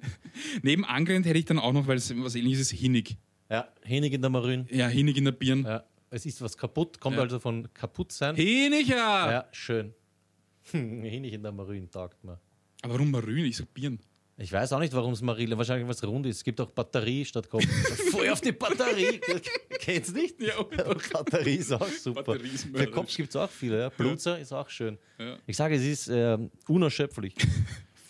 [0.62, 3.18] neben angrennt hätte ich dann auch noch, weil es was ähnliches ist, hinnig.
[3.50, 4.66] Ja, Henig in der Marün.
[4.70, 5.64] Ja, hinnig in der Birn.
[5.64, 7.22] Ja, es ist was kaputt, kommt Ja.
[7.22, 8.34] also von kaputt sein.
[8.36, 9.30] Hinnig, ja!
[9.30, 9.94] Ja, schön.
[10.72, 12.38] Henig in der Marün, taugt mir.
[12.82, 13.44] Aber warum Marün?
[13.44, 13.98] Ich sag Birn.
[14.40, 16.36] Ich weiß auch nicht, warum es Marille, wahrscheinlich was rund ist.
[16.36, 17.64] Es gibt auch Batterie statt Kopf.
[18.12, 19.20] Voll auf die Batterie.
[19.80, 20.40] Kennst nicht?
[20.40, 22.22] Ja, Batterie ist auch super.
[22.22, 22.86] Batterie ist Für.
[22.88, 23.80] Kopf gibt es auch viele.
[23.80, 23.88] Ja.
[23.88, 24.96] Blutzer ist auch schön.
[25.18, 25.36] Ja.
[25.44, 27.34] Ich sage, es ist ähm, unerschöpflich.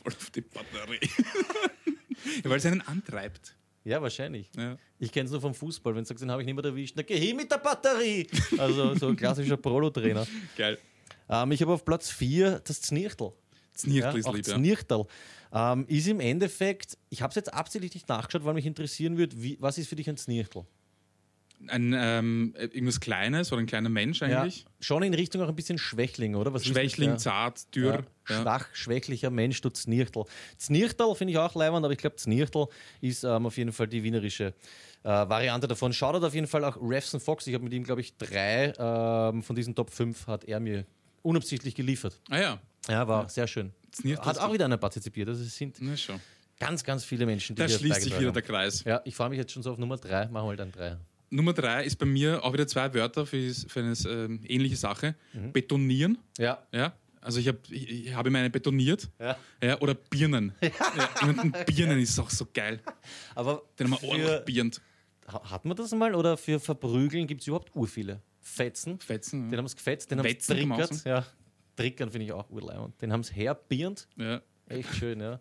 [0.02, 1.00] Voll auf die Batterie.
[2.44, 3.56] ja, weil es einen antreibt.
[3.88, 4.50] Ja, wahrscheinlich.
[4.54, 4.76] Ja.
[4.98, 5.94] Ich kenne es nur vom Fußball.
[5.94, 8.26] Wenn du sagst, den habe ich nicht mehr erwischt, dann geh hin mit der Batterie.
[8.58, 10.26] Also so ein klassischer Prolo-Trainer.
[10.56, 10.78] Geil.
[11.30, 13.32] Ähm, ich habe auf Platz 4 das Znirchtel.
[13.74, 14.54] Znirkel ist lieb, ja.
[14.56, 15.06] Znirchtel.
[15.54, 19.40] Ähm, ist im Endeffekt, ich habe es jetzt absichtlich nicht nachgeschaut, weil mich interessieren würde,
[19.40, 20.66] wie, was ist für dich ein Znirchtel?
[21.66, 24.64] Ein, ähm, irgendwas Kleines oder ein kleiner Mensch eigentlich.
[24.80, 26.54] Schon in Richtung auch ein bisschen Schwächling, oder?
[26.54, 27.24] Was Schwächling, das?
[27.24, 28.04] zart, dürr.
[28.28, 28.42] Ja, Ja.
[28.42, 30.24] Schwach, schwächlicher Mensch, du Znirchtel.
[30.56, 32.66] Znirchtel finde ich auch leibend, aber ich glaube, Znirchtel
[33.00, 34.54] ist ähm, auf jeden Fall die wienerische
[35.02, 35.92] äh, Variante davon.
[35.92, 37.46] Schaut auf jeden Fall auch Refson Fox.
[37.48, 40.84] Ich habe mit ihm, glaube ich, drei ähm, von diesen Top 5 hat er mir
[41.22, 42.20] unabsichtlich geliefert.
[42.30, 43.72] Ah ja, Ja, war sehr schön.
[43.92, 45.28] Znirchtel Hat auch wieder einer partizipiert.
[45.28, 46.20] Also es sind na schon.
[46.60, 48.42] ganz, ganz viele Menschen, die Da hier schließt sich wieder der.
[48.42, 48.84] Kreis.
[48.84, 50.26] Ja, ich freue mich jetzt schon so auf Nummer 3.
[50.26, 50.96] Machen wir halt ein 3.
[51.30, 55.14] Nummer drei ist bei mir auch wieder zwei Wörter für, für eine ähm, ähnliche Sache.
[55.52, 56.18] Betonieren.
[56.38, 56.62] Ja.
[56.72, 56.94] Ja.
[57.20, 59.10] Also ich habe ich, ich habe meine betoniert.
[59.18, 59.36] Ja.
[59.62, 60.52] Ja, oder Birnen.
[60.62, 60.70] Ja.
[61.26, 62.80] jemanden Birnen ist auch so geil.
[63.34, 64.80] Aber Den haben wir ordentlich birnt.
[65.30, 66.14] ha- hat man das mal?
[66.14, 68.22] Oder für Verprügeln gibt es überhaupt urviele?
[68.40, 68.98] Fetzen.
[69.00, 69.50] Fetzen.
[69.50, 71.04] Den haben es gefetzt, den haben es trickert.
[71.04, 71.26] Ja.
[71.76, 73.00] Trickern finde ich auch urleibend.
[73.02, 74.08] Den haben es herbirnt.
[74.16, 74.40] Ja.
[74.66, 75.40] Echt schön, ja.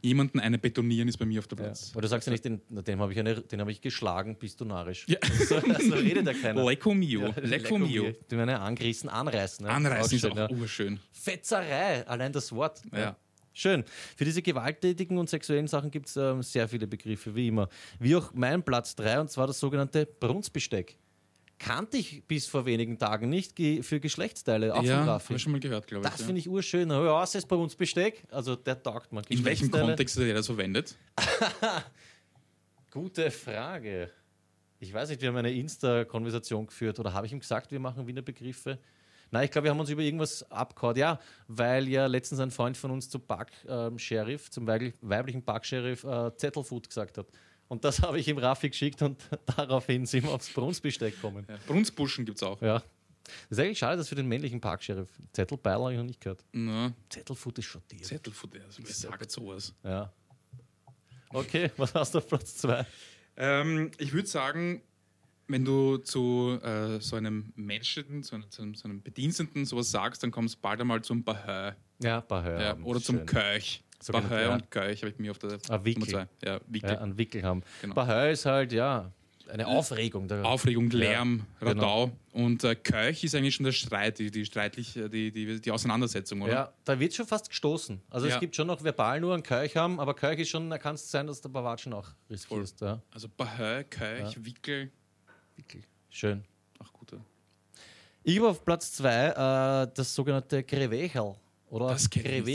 [0.00, 1.64] Jemanden eine betonieren ist bei mir auf der ja.
[1.64, 1.90] Platz.
[1.92, 4.60] Aber du sagst ja nicht, den, den habe ich, eine- den hab ich geschlagen, bist
[4.60, 5.06] du narrisch.
[5.08, 5.18] Ja.
[5.48, 6.64] So, so redet ja keiner.
[6.64, 7.22] Lecco mio.
[7.28, 8.12] Ja, Lecco mio.
[8.28, 9.66] Du meine angerissen, anreißen.
[9.66, 9.72] Ne?
[9.72, 10.50] Anreißen ist schön, auch ja.
[10.50, 11.00] urschön.
[11.12, 12.82] Fetzerei, allein das Wort.
[12.92, 13.16] Ja.
[13.52, 13.82] Schön.
[14.16, 17.68] Für diese gewalttätigen und sexuellen Sachen gibt es ähm, sehr viele Begriffe, wie immer.
[17.98, 20.96] Wie auch mein Platz 3, und zwar das sogenannte Brunzbesteck.
[21.58, 23.54] Kannte ich bis vor wenigen Tagen nicht
[23.84, 26.10] für Geschlechtsteile, auch Ja, habe ich schon mal gehört, glaube ich.
[26.10, 26.26] Das ja.
[26.26, 26.88] finde ich urschön.
[26.90, 28.24] Ja, es ist Brunzbesteck.
[28.30, 29.24] Also der taugt man.
[29.28, 29.70] In welchem.
[29.70, 30.96] Kontext hat er das verwendet?
[32.90, 34.10] Gute Frage.
[34.80, 38.06] Ich weiß nicht, wir haben eine Insta-Konversation geführt oder habe ich ihm gesagt, wir machen
[38.06, 38.78] Wiener Begriffe?
[39.30, 40.96] Nein, ich glaube, wir haben uns über irgendwas abgehauen.
[40.96, 46.34] Ja, weil ja letztens ein Freund von uns zum Park-Sheriff, zum weiblich- weiblichen Park-Sheriff äh,
[46.36, 47.26] Zettelfood gesagt hat.
[47.68, 49.22] Und das habe ich ihm Raffi geschickt und
[49.56, 51.46] daraufhin sind wir aufs Brunzbesteck gekommen.
[51.48, 51.56] Ja.
[51.66, 52.60] Brunzbuschen gibt es auch.
[52.62, 52.82] Ja.
[53.50, 56.44] Das ist eigentlich schade, dass für den männlichen Park-Sheriff Zettelbeil habe ich noch nicht gehört.
[56.52, 58.02] Na, Zettelfood ist schon dir.
[58.02, 59.74] Zettelfutter, also wer sagt sowas?
[59.84, 60.10] Ja.
[61.30, 62.86] Okay, was hast du auf Platz 2?
[63.36, 64.80] Ähm, ich würde sagen,
[65.46, 69.90] wenn du zu äh, so einem Menschen, zu einem, zu, einem, zu einem Bediensteten sowas
[69.90, 72.60] sagst, dann kommst du bald einmal zum Bahö Ja, Bahör.
[72.60, 73.26] ja, oder zum Schön.
[73.26, 73.82] Köch.
[74.06, 74.54] Bahö ja.
[74.54, 76.00] und Keuch habe ich mir auf der Ah, Wickel.
[76.00, 76.48] Nummer zwei.
[76.48, 76.90] Ja, Wickel.
[76.90, 77.62] ja, Wickel haben.
[77.82, 77.94] Genau.
[77.94, 79.10] Bahö ist halt, ja,
[79.48, 80.30] eine Aufregung.
[80.44, 82.02] Aufregung, Lärm, Ja, genau.
[82.04, 82.12] Radau.
[82.32, 85.70] Und äh, Keuch ist eigentlich schon der Streit, die, die streitlich, äh, die, die, die
[85.70, 86.52] Auseinandersetzung, oder?
[86.52, 88.00] Ja, da wird schon fast gestoßen.
[88.10, 88.34] Also Ja.
[88.34, 90.96] es gibt schon noch verbal nur einen Keuch haben, aber Keuch ist schon, da kann
[90.96, 92.82] es sein, dass der Bawatschen auch riskierst.
[92.82, 93.00] Ja.
[93.10, 94.90] Also Bahö, Keuch, Wickel.
[95.56, 95.82] Wickel.
[96.10, 96.44] Schön.
[96.78, 97.12] Ach gut.
[97.12, 97.18] ja.
[98.24, 101.34] Ich habe auf Platz zwei äh, das sogenannte Grewecherl.
[101.70, 102.46] Oder Das kenn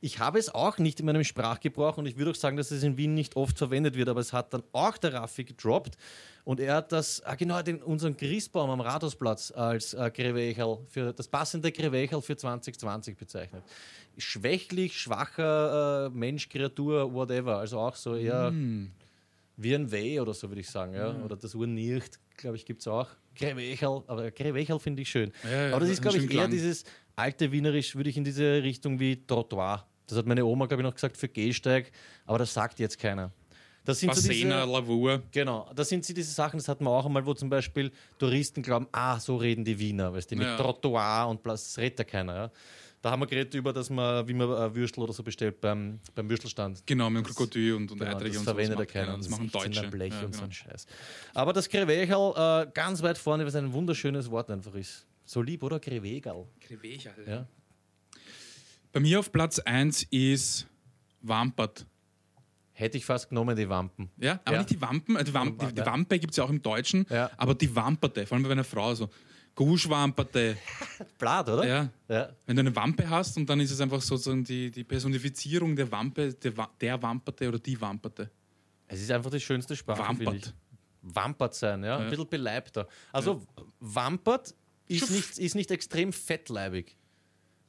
[0.00, 2.82] ich habe es auch nicht in meinem Sprachgebrauch und ich würde auch sagen, dass es
[2.82, 5.96] in Wien nicht oft verwendet wird, aber es hat dann auch der Raffi gedroppt
[6.44, 10.54] und er hat das, ah, genau, den, unseren Christbaum am Rathausplatz als äh,
[10.88, 13.62] für das passende Grewecherl für 2020 bezeichnet.
[14.18, 17.58] Schwächlich, schwacher äh, Mensch, Kreatur, whatever.
[17.58, 18.90] Also auch so eher Hm.
[19.56, 20.94] wie ein Weh oder so, würde ich sagen.
[20.94, 21.14] Ja?
[21.24, 23.08] Oder das Urnicht, glaube ich, gibt es auch.
[23.36, 25.32] Grewecherl, aber Grewecherl finde ich schön.
[25.44, 26.84] Ja, ja, aber das hat ist, glaube ich, eher dieses
[27.20, 29.86] alte Wienerisch, würde ich in diese Richtung wie Trottoir.
[30.06, 31.92] Das hat meine Oma, glaube ich, noch gesagt für Gehsteig,
[32.26, 33.30] aber das sagt jetzt keiner.
[33.84, 35.22] Das sind so Bassena, diese, Lavur.
[35.32, 38.62] genau, das sind so diese Sachen, das hatten wir auch einmal, wo zum Beispiel Touristen
[38.62, 40.56] glauben, ah, so reden die Wiener, weißt du, mit Ja.
[40.56, 42.34] Trottoir und Platz, das redet ja keiner.
[42.34, 42.50] Ja?
[43.00, 46.00] Da haben wir geredet über, dass man, wie man äh, Würstel oder so bestellt beim,
[46.14, 46.82] beim Würstelstand.
[46.84, 48.82] Genau, mit dem Krokodil und, und Genau, Eiträge das und verwendet so.
[48.82, 49.16] ja keiner.
[49.16, 49.88] Das ist machen 16er Deutsche.
[49.88, 50.44] Blech Ja, und so genau.
[50.50, 50.86] ein Scheiß.
[51.32, 55.06] Aber das Krewecherl äh, ganz weit vorne, weil es ein wunderschönes Wort einfach ist.
[55.30, 55.78] So lieb, oder?
[55.78, 56.48] Krewegerl.
[56.58, 57.24] Krewecherl.
[57.24, 57.46] Ja.
[58.90, 60.66] Bei mir auf Platz 1 ist
[61.22, 61.86] Wampert.
[62.72, 64.10] Hätte ich fast genommen, die Wampen.
[64.16, 64.58] Ja, aber Ja.
[64.58, 65.14] nicht die Wampen.
[65.14, 65.86] äh, Die, Wamp die, die.
[65.86, 67.30] Wampe gibt es ja auch im Deutschen, Ja.
[67.36, 69.08] aber die Wamperte, vor allem bei einer Frau so.
[69.54, 70.56] Guschwamperte.
[71.20, 71.64] Blatt, oder?
[71.64, 71.90] Ja.
[72.08, 72.30] ja.
[72.46, 75.92] Wenn du eine Wampe hast und dann ist es einfach sozusagen die, die Personifizierung der
[75.92, 78.28] Wampe, der, der Wamperte oder die Wamperte.
[78.88, 80.00] Es ist einfach die schönste Sprache.
[80.00, 80.52] Wampert.
[81.02, 81.98] Wampert sein, ja.
[81.98, 82.10] Ein Ja.
[82.10, 82.88] bisschen beleibter.
[83.12, 83.46] Also,
[83.78, 84.56] Wampert
[84.90, 86.96] ist nicht, ist nicht extrem fettleibig.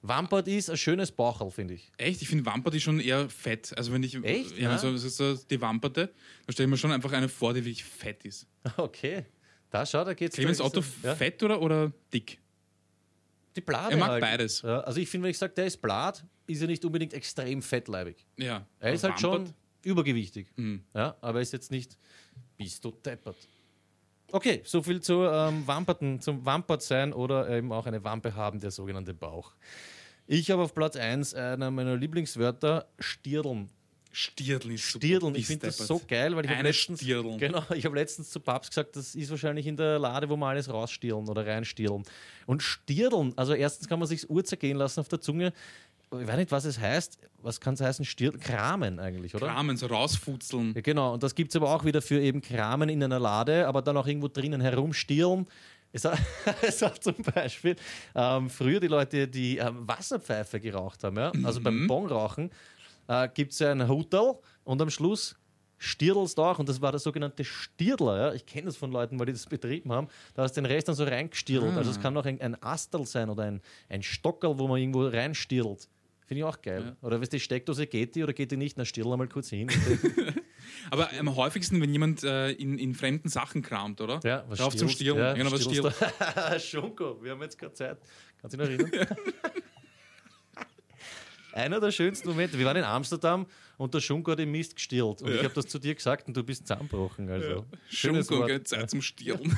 [0.04, 1.92] Wampert ist ein schönes Baucherl, finde ich.
[1.98, 2.22] Echt?
[2.22, 3.72] Ich finde Wampert ist schon eher fett.
[3.78, 4.58] Also wenn ich Echt?
[4.58, 6.12] ja, so, so, die Wamperte,
[6.48, 8.48] da stelle ich mir schon einfach eine vor, die wirklich fett ist.
[8.78, 9.26] Okay.
[9.70, 10.36] Da schau, da geht's.
[10.36, 11.16] Clemens Otto ja.
[11.16, 12.40] fett oder, oder dick?
[13.56, 14.22] Die Blade Er mag halt.
[14.22, 14.62] beides.
[14.64, 17.62] Ja, also ich finde, wenn ich sage, der ist Blatt, ist er nicht unbedingt extrem
[17.62, 18.26] fettleibig.
[18.38, 18.68] Ja.
[18.80, 19.56] Er ist halt schon Wampert?
[19.86, 20.48] übergewichtig.
[20.58, 20.84] Mhm.
[20.94, 21.98] Ja, aber er ist jetzt nicht,
[22.58, 23.38] bist du deppert.
[24.32, 28.60] Okay, so viel zu ähm, Wamperten, zum Wampert sein oder eben auch eine Wampe haben,
[28.60, 29.52] der sogenannte Bauch.
[30.28, 33.70] Ich habe auf Platz 1 einer meiner Lieblingswörter Stirdeln.
[34.14, 34.84] Stirdeln ist.
[34.84, 38.40] Stirdeln, ich finde das so geil, weil ich habe letztens, genau, ich habe letztens zu
[38.40, 42.04] Papst gesagt, das ist wahrscheinlich in der Lade, wo man alles rausstirlen oder reinstirlen.
[42.46, 45.54] Und Stirdeln, also erstens kann man sich Uhr zergehen lassen auf der Zunge.
[46.20, 47.20] Ich weiß nicht, was es heißt.
[47.42, 48.04] Was kann es heißen?
[48.04, 49.48] Stirl Kramen eigentlich, oder?
[49.48, 50.74] Rahmen, so rausfutzeln.
[50.76, 53.66] Ja, genau, und das gibt es aber auch wieder für eben Kramen in einer Lade,
[53.66, 55.48] aber dann auch irgendwo drinnen herumstirlen.
[55.94, 56.20] Es hat,
[56.62, 57.78] es hat zum Beispiel
[58.14, 61.32] ähm, früher die Leute, die ähm, Wasserpfeife geraucht haben, ja?
[61.44, 62.52] also beim Bonrauchen,
[63.08, 64.36] äh, gibt es ja ein Hotel
[64.66, 65.38] und am Schluss
[65.78, 68.18] stirdelst du auch und das war der sogenannte Stirler.
[68.18, 68.34] Ja?
[68.34, 70.08] Ich kenne das von Leuten, weil die das betrieben haben.
[70.36, 71.76] Da hast du den Rest dann so reingestirlt.
[71.76, 75.08] Also es kann auch ein, ein Astel sein oder ein, ein Stockerl, wo man irgendwo
[75.08, 75.88] reinstirlt.
[76.32, 76.96] Finde ich auch geil.
[77.02, 79.68] Oder wenn die Steckdose geht die oder geht die nicht, dann stirl mal kurz hin.
[80.90, 84.22] Aber am häufigsten, wenn jemand äh, in, in fremden Sachen kramt, oder?
[84.24, 84.88] Ja, was Drauf zum?
[84.88, 85.22] Stirlen.
[85.22, 85.92] Ja, genau, was du?
[86.62, 87.98] Schunko, wir haben jetzt gerade Zeit.
[88.40, 89.18] Kannst du dich noch erinnern?
[91.52, 92.58] Einer der schönsten Momente.
[92.58, 93.46] Wir waren in Amsterdam
[93.82, 95.24] und der Schunko hat den Mist gestirlt.
[95.24, 97.28] Und ich habe das zu dir gesagt und du bist zusammengebrochen.
[97.30, 97.66] Also.
[97.90, 99.58] Schönes Schunko, keine Zeit zum Stirlen.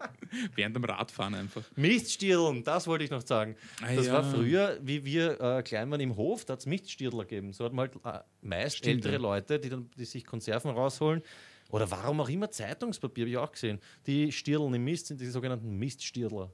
[0.54, 1.62] Während dem Radfahren einfach.
[1.76, 3.56] Miststirlen, das wollte ich noch sagen.
[3.82, 4.14] Ah, das ja.
[4.14, 7.52] war früher, wie wir äh, klein waren im Hof, da hat es Miststirler gegeben.
[7.52, 9.18] So hat man halt äh, meist Stimmt, ältere ja.
[9.18, 11.22] Leute, die, dann, die sich Konserven rausholen.
[11.68, 13.78] Oder warum auch immer Zeitungspapier, habe ich auch gesehen.
[14.06, 16.50] Die Stirlen im Mist sind die sogenannten Miststirler.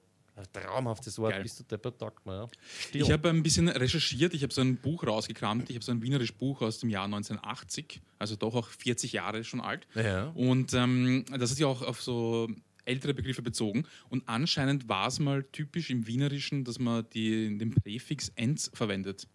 [0.53, 1.43] Traumhaftes Wort, Geil.
[1.43, 2.35] bist du deppert, taugt mir.
[2.37, 2.49] Ja.
[2.93, 6.03] Ich habe ein bisschen recherchiert, ich habe so ein Buch rausgekramt, ich habe so ein
[6.03, 9.87] wienerisch Buch aus dem Jahr 1980, also doch auch 40 Jahre schon alt.
[9.95, 10.29] Ja.
[10.35, 12.49] Und ähm, das ist ja auch auf so
[12.85, 13.87] ältere Begriffe bezogen.
[14.11, 19.27] Und anscheinend war es mal typisch im Wienerischen, dass man die, den Präfix ens verwendet.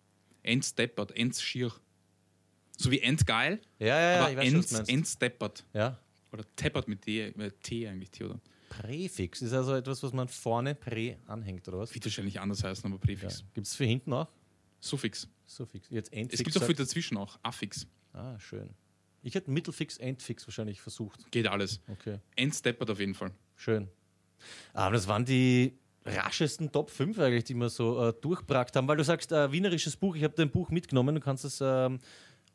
[0.44, 1.72] Ens deppert, ens schier.
[2.78, 4.90] So wie entgeil, Ja, ja, ja, aber meinst.
[4.90, 5.66] ens deppert.
[5.74, 6.00] Ja.
[6.32, 8.40] Oder teppert mit T, äh, T eigentlich, T, oder?
[8.72, 11.94] Präfix ist also etwas, was man vorne prä anhängt, oder was?
[11.94, 13.42] Wird wahrscheinlich anders heißen, aber Präfix.
[13.42, 13.46] Ja.
[13.54, 14.30] Gibt es für hinten auch?
[14.80, 15.28] Suffix.
[15.46, 15.90] Suffix.
[15.90, 16.40] Jetzt Endfix.
[16.40, 17.38] Es gibt auch sagt- dazwischen auch.
[17.44, 17.86] Affix.
[18.14, 18.70] Ah, schön.
[19.24, 21.30] Ich hätte Mittelfix, Endfix wahrscheinlich versucht.
[21.32, 21.82] Geht alles.
[21.90, 22.20] Okay.
[22.38, 23.32] Ens deppert auf jeden Fall.
[23.56, 23.90] Schön.
[24.74, 28.98] Aber das waren die raschesten Top 5 eigentlich, die wir so äh, durchgebracht haben, weil
[28.98, 32.00] du sagst, äh, wienerisches Buch, ich habe dein Buch mitgenommen, du kannst es ähm,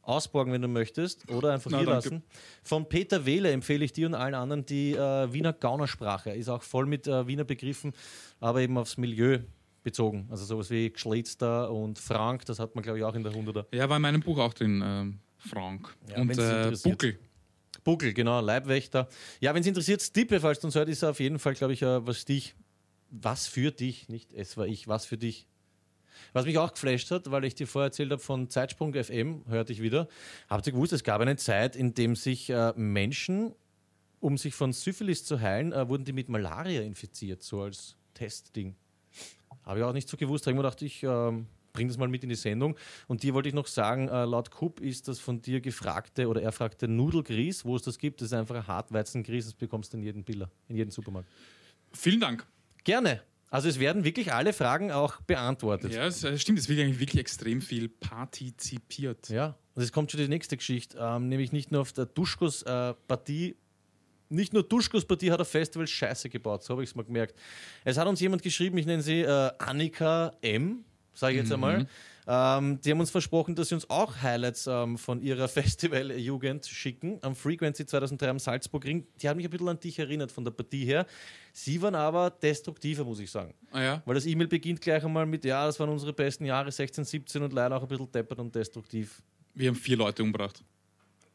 [0.07, 2.09] ausborgen, wenn du möchtest, oder einfach Na, hier danke.
[2.09, 2.23] lassen.
[2.63, 6.31] Von Peter Wehle empfehle ich dir und allen anderen die äh, Wiener Gaunersprache.
[6.31, 7.93] Ist auch voll mit äh, Wiener Begriffen,
[8.41, 9.41] aber eben aufs Milieu
[9.83, 10.27] bezogen.
[10.31, 13.67] Also sowas wie Geschlitzter und Frank, das hat man, glaube ich, auch in der 100er.
[13.73, 15.95] Ja, war in meinem Buch auch drin, ähm, Frank.
[16.11, 16.73] Ja, und äh.
[16.83, 17.19] Buckel.
[17.85, 19.09] Buckel, genau, Leibwächter.
[19.41, 21.73] Ja, wenn es interessiert, Stippe, falls du uns hört, ist er auf jeden Fall, glaube
[21.73, 22.57] ich, äh, was dich,
[23.11, 25.47] was für dich, nicht es war ich, was für dich.
[26.33, 29.73] Was mich auch geflasht hat, weil ich dir vorher erzählt habe von Zeitsprung FM, hörte
[29.73, 30.09] ich wieder,
[30.49, 33.55] habt ihr gewusst, es gab eine Zeit, in dem sich äh, Menschen,
[34.21, 38.75] um sich von Syphilis zu heilen, äh, wurden die mit Malaria infiziert, so als Testding.
[39.65, 41.47] Habe ich auch nicht so gewusst, habe ich mir gedacht, ich ähm,
[41.77, 42.77] bringe das mal mit in die Sendung.
[43.07, 46.43] Und dir wollte ich noch sagen, äh, laut Kupp ist das von dir gefragte oder
[46.43, 50.03] erfragte Nudelgrieß, wo es das gibt, das ist einfach ein Hartweizengrieß, das bekommst du in
[50.03, 51.29] jedem Biller, in jedem Supermarkt.
[51.93, 52.47] Vielen Dank.
[52.83, 53.23] Gerne.
[53.49, 55.93] Also es werden wirklich alle Fragen auch beantwortet.
[55.93, 59.29] Ja, es äh, stimmt, es wird eigentlich wirklich extrem viel partizipiert.
[59.29, 63.57] Ja, und es kommt schon die nächste Geschichte, ähm, nämlich nicht nur auf der Duschkos-Partie,
[64.29, 67.37] nicht nur Duschkos-Partie hat ein Festival Scheiße gebaut, so habe ich es mal gemerkt.
[67.85, 70.85] Es hat uns jemand geschrieben, ich nenne sie äh, Annika M.,
[71.15, 71.87] sage ich jetzt einmal.
[72.29, 77.19] Ähm, die haben uns versprochen, dass sie uns auch Highlights ähm, von ihrer Festival-Jugend schicken,
[77.23, 79.07] am Frequency 2003 am Salzburgring.
[79.21, 81.07] Die haben mich ein bisschen an dich erinnert von der Partie her.
[81.53, 83.55] Sie waren aber destruktiver, muss ich sagen.
[83.71, 84.03] Ah ja?
[84.05, 87.43] Weil das E-Mail beginnt gleich einmal mit, ja, das waren unsere besten Jahre, 16, 17
[87.43, 89.23] und leider auch ein bisschen deppert und destruktiv.
[89.55, 90.65] Wir haben vier Leute umgebracht.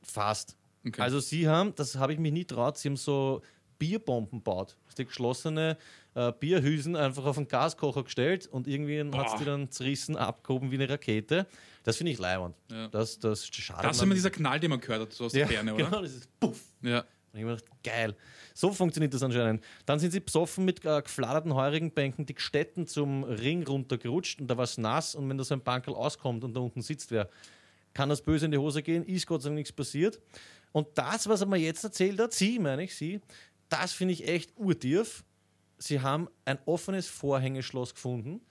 [0.02, 0.58] Fast.
[0.86, 1.02] Okay.
[1.02, 3.42] Also sie haben, das habe ich mich nie traut, sie haben so
[3.82, 4.78] Bierbomben gebaut.
[4.96, 5.76] Die geschlossene
[6.14, 10.70] äh, Bierhüsen einfach auf den Gaskocher gestellt und irgendwie hat es die dann zerrissen, abgehoben
[10.70, 11.48] wie eine Rakete.
[11.82, 12.56] Das finde ich leibend.
[12.72, 12.90] Ja.
[12.90, 15.40] Das, das schadet Das ist immer dieser Knall, den man gehört hat, so aus ja,
[15.40, 15.86] der Ferne, oder?
[15.86, 16.62] Genau, das ist Puff.
[16.84, 17.00] Ja.
[17.00, 18.16] Und ich hab mir gedacht, geil.
[18.54, 19.64] So funktioniert das anscheinend.
[19.88, 24.58] Dann sind sie besoffen mit äh, gefladerten Heurigenbänken die Gstetten zum Ring runtergerutscht und da
[24.58, 27.30] war es nass und wenn da so ein Bankerl auskommt und da unten sitzt wer,
[27.96, 30.20] kann das böse in die Hose gehen, ist Gott sei Dank nichts passiert.
[30.72, 33.20] Und das, was er mir jetzt erzählt hat, sie, meine ich, sie,
[33.72, 35.24] das finde ich echt urtief.
[35.78, 38.42] Sie haben ein offenes Vorhängeschloss gefunden,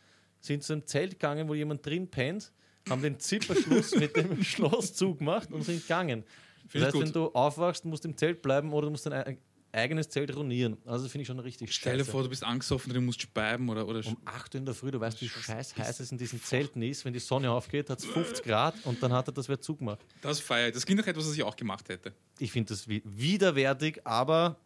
[0.40, 2.52] sind zu einem Zelt gegangen, wo jemand drin pennt,
[2.88, 6.24] haben den Zipperschluss mit dem Schloss zugemacht und sind gegangen.
[6.64, 7.02] Das Finde ich heißt, gut.
[7.04, 9.38] wenn du aufwachst, musst du im Zelt bleiben oder du musst dein ei-
[9.72, 10.76] eigenes Zelt ruinieren.
[10.84, 13.68] Also das finde ich schon richtig Stell dir vor, du bist angesoffen, du musst speiben
[13.68, 13.86] oder.
[13.86, 16.42] oder Um 8 Uhr in der Früh, du weißt, wie scheiß heiß es in diesen
[16.42, 17.04] Zelten ist.
[17.04, 20.00] Wenn die Sonne aufgeht, hat es 50 Grad und dann hat er das wer zugemacht.
[20.22, 20.74] das feiere ich.
[20.74, 22.12] Das klingt nach etwas, was ich auch gemacht hätte.
[22.40, 24.58] Ich finde das wi- widerwärtig, aber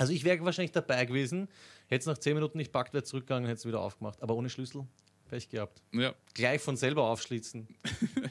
[0.00, 1.46] also ich wäre wahrscheinlich dabei gewesen,
[1.88, 4.22] hätte es nach 10 Minuten nicht packt, wäre zurückgegangen, hätte es wieder aufgemacht.
[4.22, 4.86] Aber ohne Schlüssel,
[5.28, 5.82] Pech gehabt.
[5.92, 7.68] Ja, Gleich von selber aufschlitzen.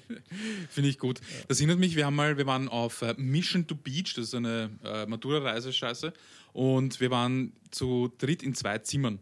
[0.70, 1.22] finde ich gut.
[1.48, 4.34] Das erinnert mich, wir haben mal, wir waren auf äh, Mission to Beach, das ist
[4.34, 6.12] eine äh, Matura-Reise, scheiße.
[6.54, 9.20] Und wir waren zu dritt in zwei Zimmern.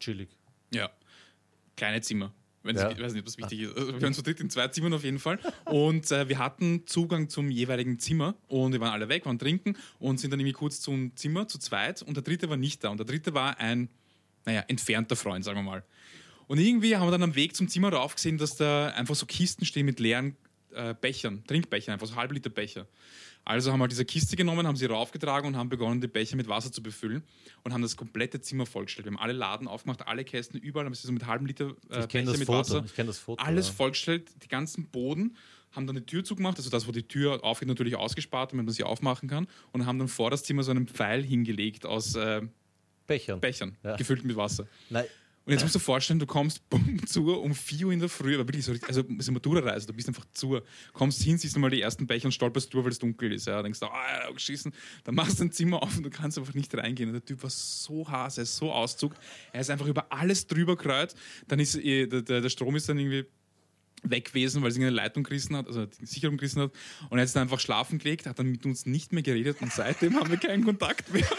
[0.00, 0.30] Chillig.
[0.72, 0.90] Ja.
[1.76, 2.32] Kleine Zimmer.
[2.66, 2.90] Wenn Ja.
[2.90, 3.76] ich weiß nicht, ob das wichtig ist.
[3.76, 5.38] Also, wir waren zu dritt in zwei Zimmern auf jeden Fall.
[5.64, 9.76] Und äh, wir hatten Zugang zum jeweiligen Zimmer und wir waren alle weg, waren trinken
[9.98, 12.90] und sind dann irgendwie kurz zum Zimmer zu zweit und der dritte war nicht da.
[12.90, 13.88] Und der dritte war ein,
[14.44, 15.84] naja, entfernter Freund, sagen wir mal.
[16.48, 19.26] Und irgendwie haben wir dann am Weg zum Zimmer rauf gesehen, dass da einfach so
[19.26, 20.36] Kisten stehen mit leeren
[20.72, 22.86] äh, Bechern, Trinkbechern, einfach so halb Liter Becher.
[23.46, 26.48] Also haben wir diese Kiste genommen, haben sie raufgetragen und haben begonnen, die Becher mit
[26.48, 27.22] Wasser zu befüllen
[27.62, 29.06] und haben das komplette Zimmer vollgestellt.
[29.06, 32.00] Wir haben alle Laden aufgemacht, alle Kästen überall, haben sie so mit halbem Liter äh,
[32.00, 32.58] Ich Becher das mit Foto.
[32.58, 32.82] Wasser.
[32.84, 33.42] Ich kenne das Foto.
[33.42, 33.74] Alles ja.
[33.74, 35.36] vollgestellt, die ganzen Boden,
[35.70, 38.74] haben dann die Tür zugemacht, also das, wo die Tür aufgeht, natürlich ausgespart, damit man
[38.74, 42.42] sie aufmachen kann und haben dann vor das Zimmer so einen Pfeil hingelegt aus äh,
[43.06, 43.40] Bechern.
[43.40, 43.94] Bechern, Ja.
[43.94, 44.66] gefüllt mit Wasser.
[44.90, 45.04] Nein,
[45.46, 48.08] Und jetzt musst du dir vorstellen, du kommst bumm, zu um 4 Uhr in der
[48.08, 50.60] Früh, aber wirklich so, richtig- also es ist eine Matura-Reise, du bist einfach zu,
[50.92, 53.46] kommst hin, siehst mal die ersten Becher und stolperst durch, weil es dunkel ist.
[53.46, 54.74] Ja, denkst du, ah, geschissen,
[55.04, 57.10] dann machst du dein Zimmer auf und du kannst einfach nicht reingehen.
[57.10, 59.18] Und der Typ war so heiß, er ist so auszuckt,
[59.52, 61.14] er ist einfach über alles drüber kreut,
[61.46, 63.24] dann ist eh, der, der, der Strom ist dann irgendwie
[64.02, 66.72] weg gewesen, weil sie eine Leitung gerissen hat, also die Sicherung gerissen hat.
[67.08, 69.72] Und er hat dann einfach schlafen gelegt, hat dann mit uns nicht mehr geredet und
[69.72, 71.26] seitdem haben wir keinen Kontakt mehr.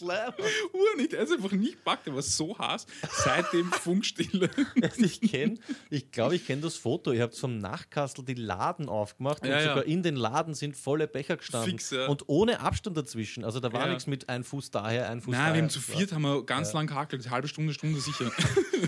[0.00, 0.02] Nicht.
[0.72, 2.86] Uhr nicht, er ist einfach nicht gepackt, er war so heiß.
[3.24, 4.50] Seitdem Funkstille.
[5.02, 5.58] Ich kenne,
[5.90, 7.12] ich glaube, ich kenne das Foto.
[7.12, 9.68] Ihr habt vom Nachkastel die Laden aufgemacht Ja, und ja.
[9.68, 11.70] sogar in den Laden sind volle Becher gestanden.
[11.70, 12.06] Fix, ja.
[12.06, 13.44] Und ohne Abstand dazwischen.
[13.44, 15.54] Also da war nichts mit ein Fuß daher, ein Fuß Nein, daher.
[15.54, 18.30] wir haben zu viert haben wir ganz lang gehackelt, halbe Stunde, Stunde sicher.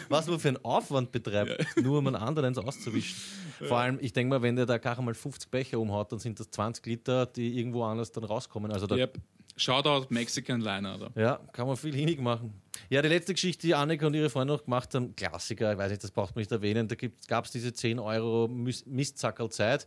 [0.09, 3.17] Was man für einen Aufwand betreibt, nur um einen anderen auszuwischen.
[3.61, 6.39] Vor allem, ich denke mal, wenn der da gar mal 50 Becher umhaut, dann sind
[6.41, 8.73] das 20 Liter, die irgendwo anders dann rauskommen.
[8.73, 9.19] Also da, yep.
[9.57, 10.97] Shoutout Mexican Liner.
[10.97, 11.11] Oder?
[11.21, 12.53] Ja, kann man viel hinig machen.
[12.91, 15.91] Ja, die letzte Geschichte, die Annika und ihre Freunde noch gemacht haben, Klassiker, ich weiß
[15.91, 16.97] nicht, das braucht man nicht erwähnen, da
[17.29, 19.87] gab es diese 10 Euro Mis- Mistzackerl-Zeit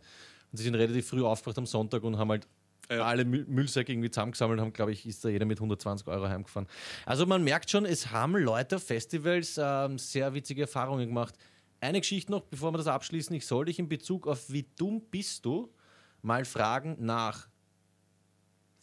[0.50, 2.48] und sie sind relativ früh aufgewacht am Sonntag und haben halt
[2.90, 3.04] Ja.
[3.04, 6.66] alle Mü Müllsäcke irgendwie zusammengesammelt, haben, glaube ich, ist da jeder mit 120 Euro heimgefahren.
[7.04, 11.34] Also man merkt schon, es haben Leute auf Festivals ähm, sehr witzige Erfahrungen gemacht.
[11.80, 15.02] Eine Geschichte noch, bevor wir das abschließen, ich soll dich in Bezug auf wie dumm
[15.10, 15.70] bist du
[16.22, 17.46] mal fragen nach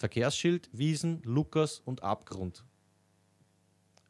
[0.06, 2.64] Verkehrsschild, Wiesen, Lukas und Abgrund.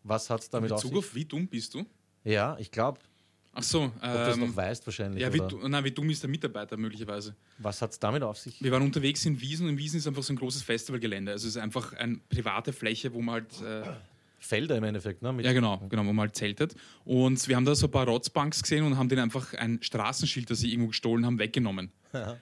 [0.04, 0.98] Was hat es damit auf Bezug sich?
[0.98, 1.86] auf wie dumm bist du?
[2.26, 3.00] Ja, ich glaube,
[3.54, 5.22] Ach so, ob du ähm, noch weißt wahrscheinlich.
[5.22, 5.70] ja, wie, oder?
[5.70, 7.34] nein, wie dumm ist der Mitarbeiter möglicherweise?
[7.60, 8.62] Was hat es damit auf sich?
[8.62, 11.32] Wir waren unterwegs in Wiesen und in Wiesen ist einfach so ein großes Festivalgelände.
[11.32, 13.90] Also es ist einfach eine private Fläche, wo man halt äh,
[14.40, 15.32] Felder im Endeffekt, ne?
[15.32, 16.76] Mit Ja, genau, genau, wo man halt zeltet.
[17.06, 20.50] Und wir haben da so ein paar Rotzbanks gesehen und haben denen einfach ein Straßenschild,
[20.50, 21.90] das sie irgendwo gestohlen haben, weggenommen.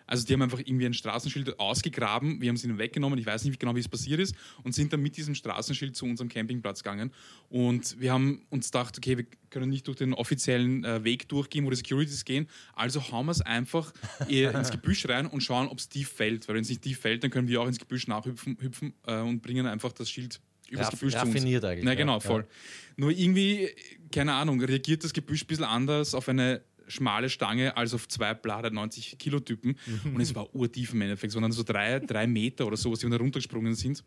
[0.08, 3.44] Also die haben einfach irgendwie ein Straßenschild ausgegraben, wir haben es ihnen weggenommen, ich weiß
[3.46, 6.84] nicht genau, wie es passiert ist, und sind dann mit diesem Straßenschild zu unserem Campingplatz
[6.84, 7.12] gegangen.
[7.50, 11.66] Und wir haben uns gedacht, okay, wir können nicht durch den offiziellen äh, Weg durchgehen,
[11.66, 13.94] wo die Securities gehen, also hauen wir es einfach
[14.28, 16.48] eher ins Gebüsch rein und schauen, ob es tief fällt.
[16.48, 19.20] Weil wenn es nicht tief fällt, dann können wir auch ins Gebüsch nachhüpfen hüpfen, äh,
[19.20, 21.30] und bringen einfach das Schild übers Raff- Gebüsch zu uns.
[21.36, 22.20] raffiniert eigentlich, Na, genau, Ja.
[22.20, 22.48] voll.
[22.96, 23.70] Nur irgendwie,
[24.12, 28.34] keine Ahnung, reagiert das Gebüsch ein bisschen anders auf eine schmale Stange als auf zwei
[28.34, 29.78] Blader 90 Kilo Typen.
[29.86, 30.16] Mhm.
[30.16, 31.36] Und es war urtief im Endeffekt.
[31.36, 34.04] Dann so drei, drei Meter oder so, was die da runtergesprungen sind.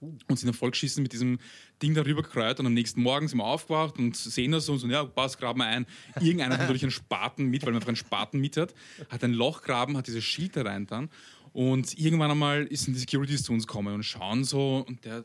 [0.00, 1.38] Und sind dann vollgeschissen mit diesem
[1.82, 4.86] Ding darüber gekreuzt und am nächsten Morgen sind wir aufgewacht und sehen das und so,
[4.86, 5.86] ja, passt, graben wir ein.
[6.20, 8.74] Irgendeiner hat natürlich einen Spaten mit, weil man einfach einen Spaten mit hat,
[9.08, 11.08] hat ein Loch graben, hat dieses Schild da rein dann
[11.54, 15.24] und irgendwann einmal dann die Securities zu uns gekommen und schauen so und der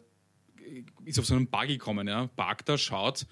[1.03, 3.25] ist auf so einen Buggy gekommen, ja, parkt da, schaut,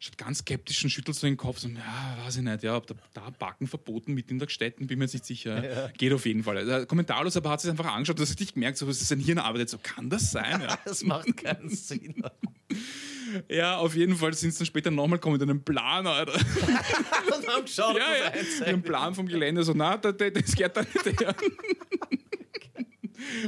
[0.00, 2.86] schaut ganz skeptisch und schüttelt so den Kopf, so, ja, weiß ich nicht, ja, ob
[2.86, 5.92] da, da Backen verboten mit in der Städten, bin mir jetzt nicht sicher.
[5.98, 6.56] Geht auf jeden Fall.
[6.56, 9.36] Also, kommentarlos, aber hat sich einfach angeschaut, dass richtig gemerkt, so, was ist denn hier
[9.44, 10.62] arbeitet, so, kann das sein?
[10.62, 12.22] Ja, Das macht keinen Sinn.
[13.48, 16.32] ja auf jeden Fall sind sie dann später nochmal gekommen mit einem Plan, Alter.
[16.34, 20.80] Und haben geschaut, Ja, ja, einem Plan vom Gelände, so, na, das, das geht da
[20.80, 21.34] nicht her.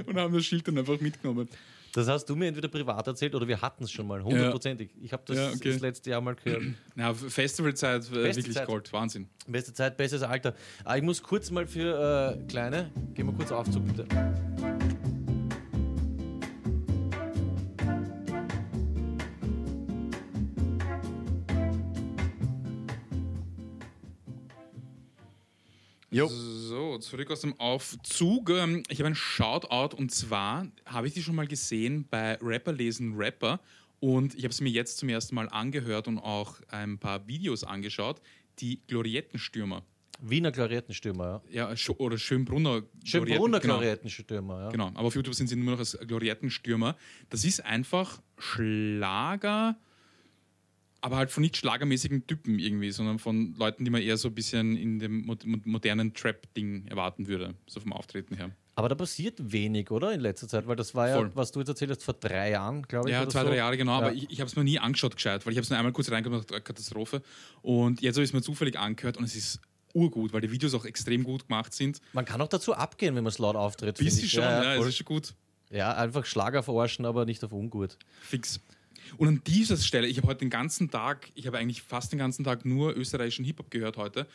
[0.05, 1.49] Und haben das Schild dann einfach mitgenommen.
[1.95, 4.91] Das hast du mir entweder privat erzählt oder wir hatten es schon mal, hundertprozentig.
[5.03, 5.73] Ich habe das, Ja, okay.
[5.73, 6.63] das letzte Jahr mal gehört.
[6.97, 8.67] Ja, Festivalzeit, äh, Beste wirklich Zeit.
[8.67, 9.29] Gold, Wahnsinn.
[9.47, 10.55] Beste Zeit, bestes Alter.
[10.85, 14.07] Ah, ich muss kurz mal für äh, Kleine, gehen wir kurz Aufzug bitte.
[26.11, 26.29] Jo.
[26.93, 28.51] So, zurück aus dem Aufzug.
[28.51, 32.75] Ähm, Ich habe einen Shoutout und zwar habe ich die schon mal gesehen bei Rapper
[32.75, 33.61] lesen Rapper
[33.99, 37.65] und ich habe sie mir jetzt zum ersten Mal angehört und auch ein paar Videos
[37.65, 38.21] angeschaut.
[38.59, 39.83] Die Gloriettenstürmer.
[40.21, 41.73] Wiener Gloriettenstürmer, ja.
[41.73, 42.83] Ja, oder Schönbrunner.
[43.05, 43.79] Schönbrunner Glorietten- genau.
[43.79, 44.69] Gloriettenstürmer, ja.
[44.71, 46.95] Genau, aber auf YouTube sind sie nur noch als Gloriettenstürmer.
[47.31, 49.79] Das ist einfach Schlager,
[51.03, 54.35] aber halt von nicht schlagermäßigen Typen irgendwie, sondern von Leuten, die man eher so ein
[54.35, 58.51] bisschen in dem mo- mo- modernen Trap-Ding erwarten würde, so vom Auftreten her.
[58.75, 60.13] Aber da passiert wenig, oder?
[60.15, 61.31] In letzter Zeit, weil das war ja, Voll.
[61.35, 63.13] was du jetzt erzählt hast, vor drei Jahren, glaube ich.
[63.13, 63.49] Ja, zwei, so.
[63.49, 64.15] drei Jahre genau, aber Ja.
[64.23, 66.11] ich, ich habe es mir nie angeschaut gescheit, weil ich habe es nur einmal kurz
[66.11, 67.21] reingemacht, Katastrophe.
[67.61, 69.61] Und jetzt habe ich es mir zufällig angehört und es ist
[69.93, 72.01] urgut, weil die Videos auch extrem gut gemacht sind.
[72.15, 73.99] Man kann auch dazu abgehen, wenn man es laut auftritt.
[73.99, 74.89] Bisschen schon, ja, ja, voll.
[74.89, 75.35] ist schon gut.
[75.71, 77.99] ja, einfach Schlager verarschen, aber nicht auf ungut.
[78.23, 78.61] Fix.
[79.17, 82.19] Und an dieser Stelle, ich habe heute den ganzen Tag, ich habe eigentlich fast den
[82.19, 84.27] ganzen Tag nur österreichischen Hip-Hop gehört heute.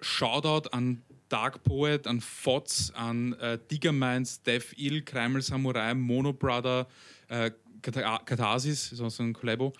[0.00, 6.32] Shoutout an Dark Poet, an Fotz, an äh, Digger Minds, Death Ill, Kreml Samurai, Mono
[6.32, 6.86] Brother,
[7.28, 9.72] äh, Kata- Katharsis, so ein Collabo.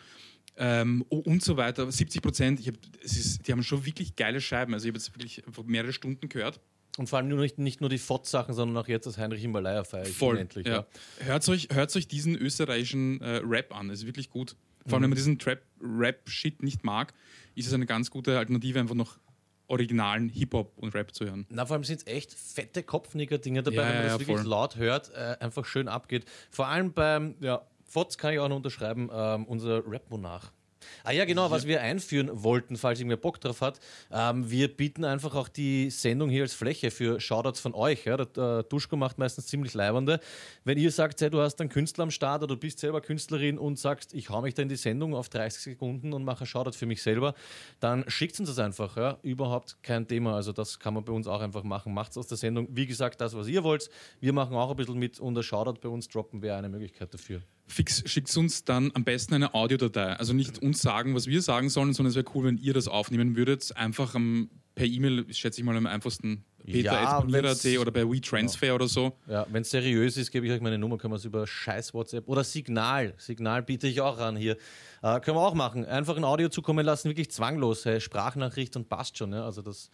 [0.57, 1.91] Ähm, und so weiter.
[1.91, 4.73] 70 Prozent, die haben schon wirklich geile Scheiben.
[4.73, 6.61] Also ich habe jetzt wirklich mehrere Stunden gehört.
[6.97, 9.83] Und vor allem nur nicht, nicht nur die Fott-Sachen, sondern auch jetzt das Heinrich Himalaya
[9.85, 10.37] feier ich Voll.
[10.37, 10.67] unendlich.
[10.67, 10.87] ja.
[11.21, 11.27] Ja.
[11.27, 14.55] Hört, euch, hört euch diesen österreichischen äh, Rap an, ist wirklich gut.
[14.87, 17.13] Vor allem, wenn man diesen Trap, Rap-Shit nicht mag,
[17.55, 19.19] ist es eine ganz gute Alternative, einfach noch
[19.67, 21.47] originalen Hip-Hop und Rap zu hören.
[21.49, 24.47] Na, vor allem sind es echt fette Kopfnicker-Dinge dabei, Ja, wenn man das wirklich voll.
[24.47, 26.27] laut hört, äh, einfach schön abgeht.
[26.51, 30.53] Vor allem beim, ja, Fotz kann ich auch noch unterschreiben, ähm, unser Rap-Monarch.
[31.03, 33.80] Ah ja, genau, was wir einführen wollten, falls irgendwer Bock drauf hat.
[34.11, 38.05] Ähm, wir bieten einfach auch die Sendung hier als Fläche für Shoutouts von euch.
[38.05, 38.16] Ja.
[38.16, 40.20] Der äh, Duschko macht meistens ziemlich leibernde.
[40.64, 43.59] Wenn ihr sagt, hey, du hast einen Künstler am Start oder du bist selber Künstlerin
[43.59, 46.47] und sagst, ich hau mich da in die Sendung auf 30 Sekunden und mache einen
[46.47, 47.35] Shoutout für mich selber,
[47.80, 48.97] dann schickt uns das einfach.
[48.97, 49.18] Ja.
[49.22, 50.37] Überhaupt kein Thema.
[50.37, 51.95] Also das kann man bei uns auch einfach machen.
[51.95, 52.68] Macht's aus der Sendung.
[52.70, 53.91] Wie gesagt, das, was ihr wollt.
[54.20, 57.12] Wir machen auch ein bisschen mit und ein Shoutout bei uns droppen wäre eine Möglichkeit
[57.12, 57.43] dafür.
[57.67, 60.15] Fix, schickt uns dann am besten eine Audiodatei.
[60.15, 62.89] Also nicht uns sagen, was wir sagen sollen, sondern es wäre cool, wenn ihr das
[62.89, 63.75] aufnehmen würdet.
[63.77, 66.45] Einfach am, per E-Mail, schätze ich mal am einfachsten.
[66.67, 69.12] Ja, Peter.at wenn's- oder bei WeTransfer oder so.
[69.29, 71.93] Ja, wenn es seriös ist, gebe ich euch meine Nummer, können wir es über scheiß
[71.93, 74.57] WhatsApp oder Signal, Signal biete ich auch an hier.
[75.03, 75.85] Äh, können wir auch machen.
[75.85, 77.85] Einfach ein Audio zukommen lassen, wirklich zwanglos.
[77.85, 79.33] Hey, Sprachnachricht und passt schon.
[79.33, 79.45] Ja?
[79.45, 79.91] Also das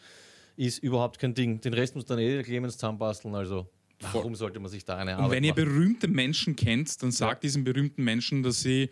[0.56, 1.60] ist überhaupt kein Ding.
[1.60, 3.34] Den Rest muss dann eh der Clemens zusammenbasteln.
[3.34, 3.68] Also
[4.00, 5.64] warum sollte man sich da eine Und Arbeit wenn ihr machen?
[5.64, 8.90] berühmte Menschen kennt, dann sagt diesen berühmten Menschen, dass sie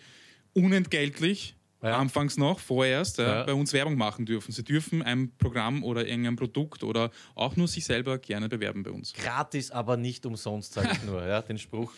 [0.55, 1.97] unentgeltlich, Ja.
[1.99, 3.45] anfangs noch, vorerst, ja, Ja.
[3.45, 4.51] bei uns Werbung machen dürfen.
[4.53, 8.91] Sie dürfen ein Programm oder irgendein Produkt oder auch nur sich selber gerne bewerben bei
[8.91, 9.13] uns.
[9.13, 11.25] Gratis, aber nicht umsonst, sage ich nur.
[11.25, 11.41] Ja?
[11.41, 11.93] Den Spruch.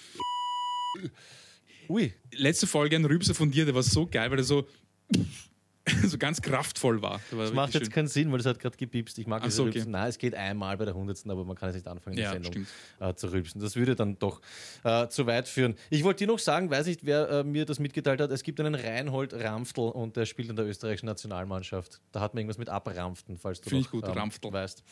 [1.89, 4.67] Ui, Letzte Folge ein Rübser von dir, der war so geil, weil er so
[6.07, 7.21] so ganz kraftvoll war.
[7.31, 7.93] war Das macht jetzt schön.
[7.93, 9.19] keinen Sinn, weil das hat gerade gepiepst.
[9.19, 9.85] Ich mag Ach das so, okay.
[9.87, 12.33] Nein, es geht einmal bei der hundertsten, aber man kann es nicht anfangen, die Ja,
[12.33, 12.67] Sendung
[13.01, 13.61] äh, zu rülpsen.
[13.61, 14.41] Das würde dann doch
[14.85, 15.75] äh, zu weit führen.
[15.91, 18.61] Ich wollte dir noch sagen, weiß nicht, wer äh, mir das mitgeteilt hat, es gibt
[18.61, 22.01] einen Reinhold Ramftl und der spielt in der österreichischen Nationalmannschaft.
[22.13, 24.53] Da hat man irgendwas mit Abrampften, falls du Finde noch, ich gut, Ramftl.
[24.53, 24.83] weißt.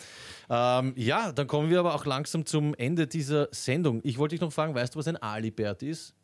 [0.51, 4.01] Ähm, ja, dann kommen wir aber auch langsam zum Ende dieser Sendung.
[4.05, 6.15] Ich wollte dich noch fragen, weißt du, was ein Alibert ist?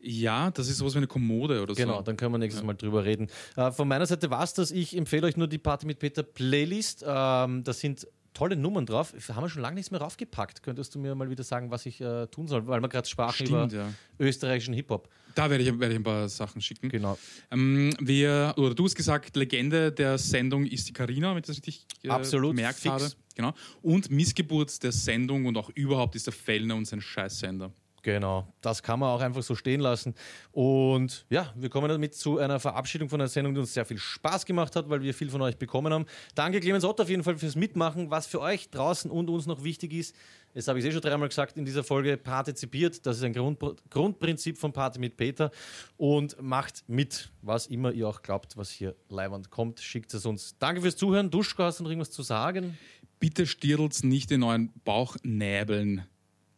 [0.00, 2.02] Ja, das ist sowas wie eine Kommode oder Genau, so.
[2.02, 3.28] dann können wir nächstes Mal drüber reden.
[3.56, 4.70] Äh, von meiner Seite war es das.
[4.70, 7.02] Ich empfehle euch nur die Party mit Peter Playlist.
[7.06, 9.14] Ähm, da sind tolle Nummern drauf.
[9.30, 10.62] Haben wir schon lange nichts mehr raufgepackt.
[10.62, 12.66] Könntest du mir mal wieder sagen, was ich äh, tun soll?
[12.66, 13.92] Weil wir gerade sprachen Stimmt, über ja.
[14.18, 15.08] österreichischen Hip-Hop.
[15.34, 16.88] Da werde ich, werde ich ein paar Sachen schicken.
[16.88, 17.18] Genau.
[17.50, 21.56] Ähm, wir, oder du hast gesagt, Legende der Sendung ist die Karina, wenn ich das
[21.56, 22.92] richtig äh, Absolut, gemerkt fix.
[22.92, 23.10] habe.
[23.34, 23.52] Genau.
[23.82, 27.72] Und Missgeburt der Sendung und auch überhaupt ist der Fellner und sein Scheißsender.
[28.06, 30.14] Genau, das kann man auch einfach so stehen lassen.
[30.52, 33.98] Und ja, wir kommen damit zu einer Verabschiedung von einer Sendung, die uns sehr viel
[33.98, 36.06] Spaß gemacht hat, weil wir viel von euch bekommen haben.
[36.36, 38.08] Danke, Clemens Ott, auf jeden Fall fürs Mitmachen.
[38.08, 40.14] Was für euch draußen und uns noch wichtig ist,
[40.54, 43.04] das habe ich eh schon dreimal gesagt in dieser Folge, partizipiert.
[43.04, 43.58] Das ist ein Grund,
[43.90, 45.50] Grundprinzip von Party mit Peter.
[45.96, 49.80] Und macht mit, was immer ihr auch glaubt, was hier leibend kommt.
[49.80, 50.54] Schickt es uns.
[50.60, 51.28] Danke fürs Zuhören.
[51.28, 52.78] Duschko, hast du noch irgendwas zu sagen?
[53.18, 56.04] Bitte stirdelt's nicht in euren Bauchnäbeln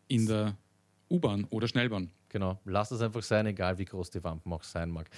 [0.08, 0.58] in der
[1.10, 2.10] U-Bahn oder Schnellbahn.
[2.28, 5.08] Genau, lasst es einfach sein, egal wie groß die Wampen auch sein mag.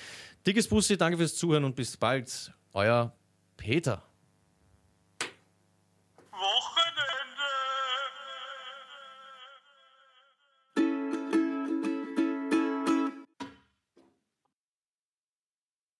[0.47, 2.53] Dickes Bussi, danke fürs Zuhören und bis bald.
[2.73, 3.13] Euer
[3.57, 4.03] Peter.